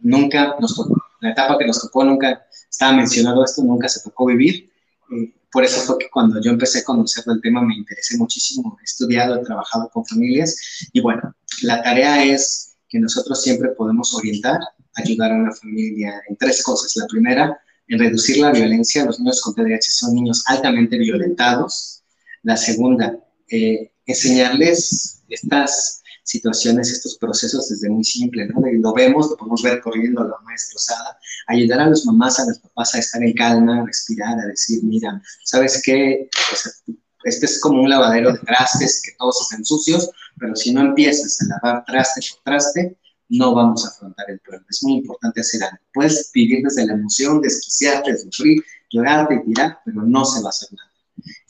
[0.00, 2.45] nunca nos tocó, la etapa que nos tocó nunca
[2.76, 4.70] estaba mencionado esto, nunca se tocó vivir.
[5.10, 8.76] Eh, por eso fue que cuando yo empecé a conocer el tema me interesé muchísimo,
[8.78, 10.54] he estudiado, he trabajado con familias
[10.92, 14.60] y bueno, la tarea es que nosotros siempre podemos orientar,
[14.94, 16.94] ayudar a una familia en tres cosas.
[16.96, 17.58] La primera,
[17.88, 19.06] en reducir la violencia.
[19.06, 22.02] Los niños con TDAH son niños altamente violentados.
[22.42, 23.18] La segunda,
[23.50, 28.60] eh, enseñarles estas situaciones, estos procesos desde muy simple, ¿no?
[28.60, 32.46] lo vemos, lo podemos ver corriendo a la mamá destrozada, ayudar a las mamás, a
[32.46, 36.28] los papás a estar en calma, a respirar, a decir, mira, ¿sabes qué?
[36.50, 36.82] Pues,
[37.22, 41.40] este es como un lavadero de trastes, que todos están sucios, pero si no empiezas
[41.40, 42.96] a lavar traste por traste,
[43.28, 44.66] no vamos a afrontar el problema.
[44.68, 45.78] Es muy importante hacer algo.
[45.94, 50.50] Puedes vivir desde la emoción, desquiciarte, sufrir, llorarte y tirar, pero no se va a
[50.50, 50.90] hacer nada.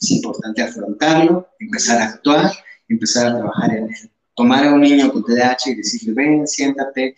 [0.00, 2.52] Es importante afrontarlo, empezar a actuar,
[2.88, 7.16] empezar a trabajar en él tomar a un niño con TDAH y decirle, ven, siéntate,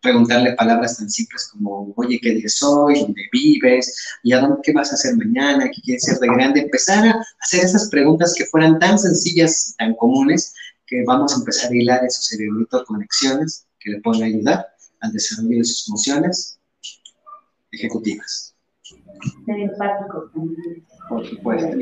[0.00, 3.00] preguntarle palabras tan simples como, oye, ¿qué día soy?
[3.00, 3.94] ¿Dónde vives?
[4.22, 5.70] ¿Y a dónde, qué vas a hacer mañana?
[5.70, 6.60] ¿Qué quieres ser de grande?
[6.60, 10.54] Empezar a hacer esas preguntas que fueran tan sencillas, tan comunes,
[10.86, 14.66] que vamos a empezar a hilar en su cerebrito conexiones que le pueden ayudar
[15.00, 16.58] al desarrollo de sus funciones
[17.70, 18.54] ejecutivas.
[21.08, 21.76] Por supuesto.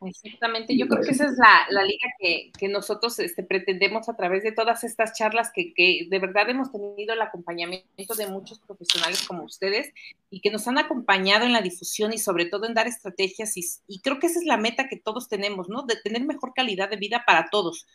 [0.00, 4.14] Exactamente, yo creo que esa es la, la liga que, que nosotros este, pretendemos a
[4.14, 8.60] través de todas estas charlas que, que, de verdad hemos tenido el acompañamiento de muchos
[8.60, 9.92] profesionales como ustedes
[10.30, 13.64] y que nos han acompañado en la difusión y sobre todo en dar estrategias y,
[13.88, 15.82] y creo que esa es la meta que todos tenemos, ¿no?
[15.82, 17.88] De tener mejor calidad de vida para todos.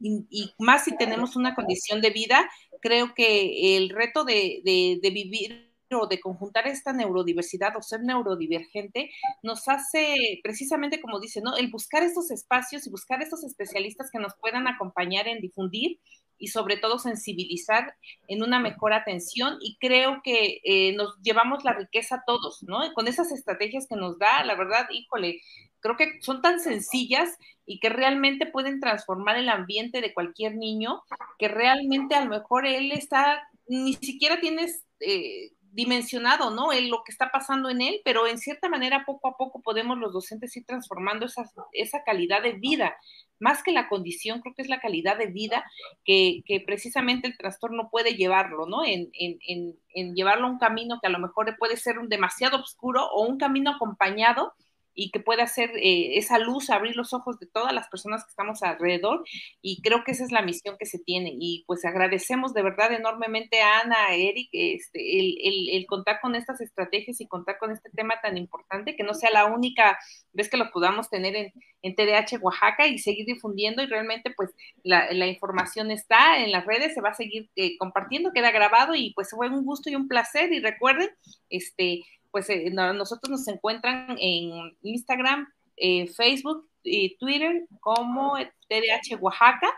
[0.00, 2.50] Y, y más si tenemos una condición de vida,
[2.80, 8.00] creo que el reto de, de, de vivir o de conjuntar esta neurodiversidad o ser
[8.02, 9.10] neurodivergente
[9.42, 11.56] nos hace precisamente como dice, ¿no?
[11.56, 15.98] El buscar estos espacios y buscar estos especialistas que nos puedan acompañar en difundir
[16.42, 17.94] y sobre todo sensibilizar
[18.26, 22.80] en una mejor atención y creo que eh, nos llevamos la riqueza todos, ¿no?
[22.94, 25.40] Con esas estrategias que nos da, la verdad, híjole,
[25.78, 31.02] creo que son tan sencillas y que realmente pueden transformar el ambiente de cualquier niño,
[31.38, 34.84] que realmente a lo mejor él está, ni siquiera tienes...
[34.98, 36.72] Eh, dimensionado, ¿no?
[36.72, 39.98] En lo que está pasando en él, pero en cierta manera poco a poco podemos
[39.98, 42.94] los docentes ir transformando esa, esa calidad de vida
[43.42, 45.64] más que la condición, creo que es la calidad de vida
[46.04, 48.84] que, precisamente el trastorno puede llevarlo, ¿no?
[48.84, 53.04] En, en, llevarlo a un camino que a lo mejor puede ser un demasiado oscuro
[53.04, 54.54] o un camino acompañado
[54.94, 58.30] y que pueda hacer eh, esa luz, abrir los ojos de todas las personas que
[58.30, 59.24] estamos alrededor
[59.60, 62.92] y creo que esa es la misión que se tiene y pues agradecemos de verdad
[62.92, 67.70] enormemente a Ana, a Eric, este, el, el, contar con estas estrategias y contar con
[67.70, 69.98] este tema tan importante, que no sea la única
[70.32, 74.50] vez que lo podamos tener en, en TDH Oaxaca y seguir difundiendo y realmente pues
[74.82, 78.94] la, la información está en las redes, se va a seguir eh, compartiendo, queda grabado
[78.94, 81.10] y pues fue un gusto y un placer y recuerden,
[81.50, 82.02] este,
[82.32, 88.36] pues eh, nosotros nos encuentran en Instagram, eh, Facebook y Twitter como
[88.68, 89.68] TDH Oaxaca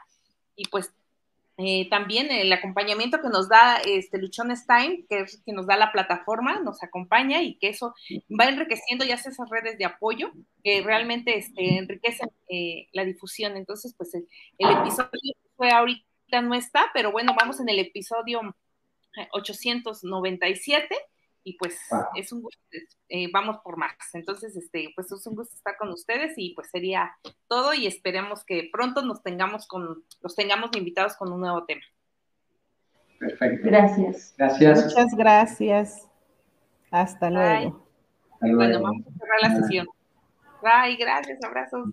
[0.56, 0.94] y pues
[1.58, 5.76] eh, también el acompañamiento que nos da este Luchón Stein, que es que nos da
[5.76, 7.94] la plataforma, nos acompaña y que eso
[8.30, 10.32] va enriqueciendo ya esas redes de apoyo
[10.62, 12.30] que realmente este, enriquecen
[12.92, 13.56] la difusión.
[13.56, 14.26] Entonces, pues el,
[14.58, 18.40] el, episodio fue ahorita no está, pero bueno, vamos en el episodio
[19.30, 20.96] 897
[21.44, 21.78] y pues
[22.16, 22.58] es un gusto,
[23.08, 23.92] eh, vamos por más.
[24.14, 27.16] Entonces, este, pues es un gusto estar con ustedes y pues sería
[27.48, 31.82] todo y esperemos que pronto nos tengamos con, los tengamos invitados con un nuevo tema.
[33.18, 33.68] Perfecto.
[33.68, 34.34] Gracias.
[34.36, 34.84] Gracias.
[34.84, 36.08] Muchas gracias.
[36.90, 37.86] Hasta luego.
[38.40, 39.86] Bueno, vamos a cerrar la sesión.
[40.62, 41.90] Bye, gracias, abrazos.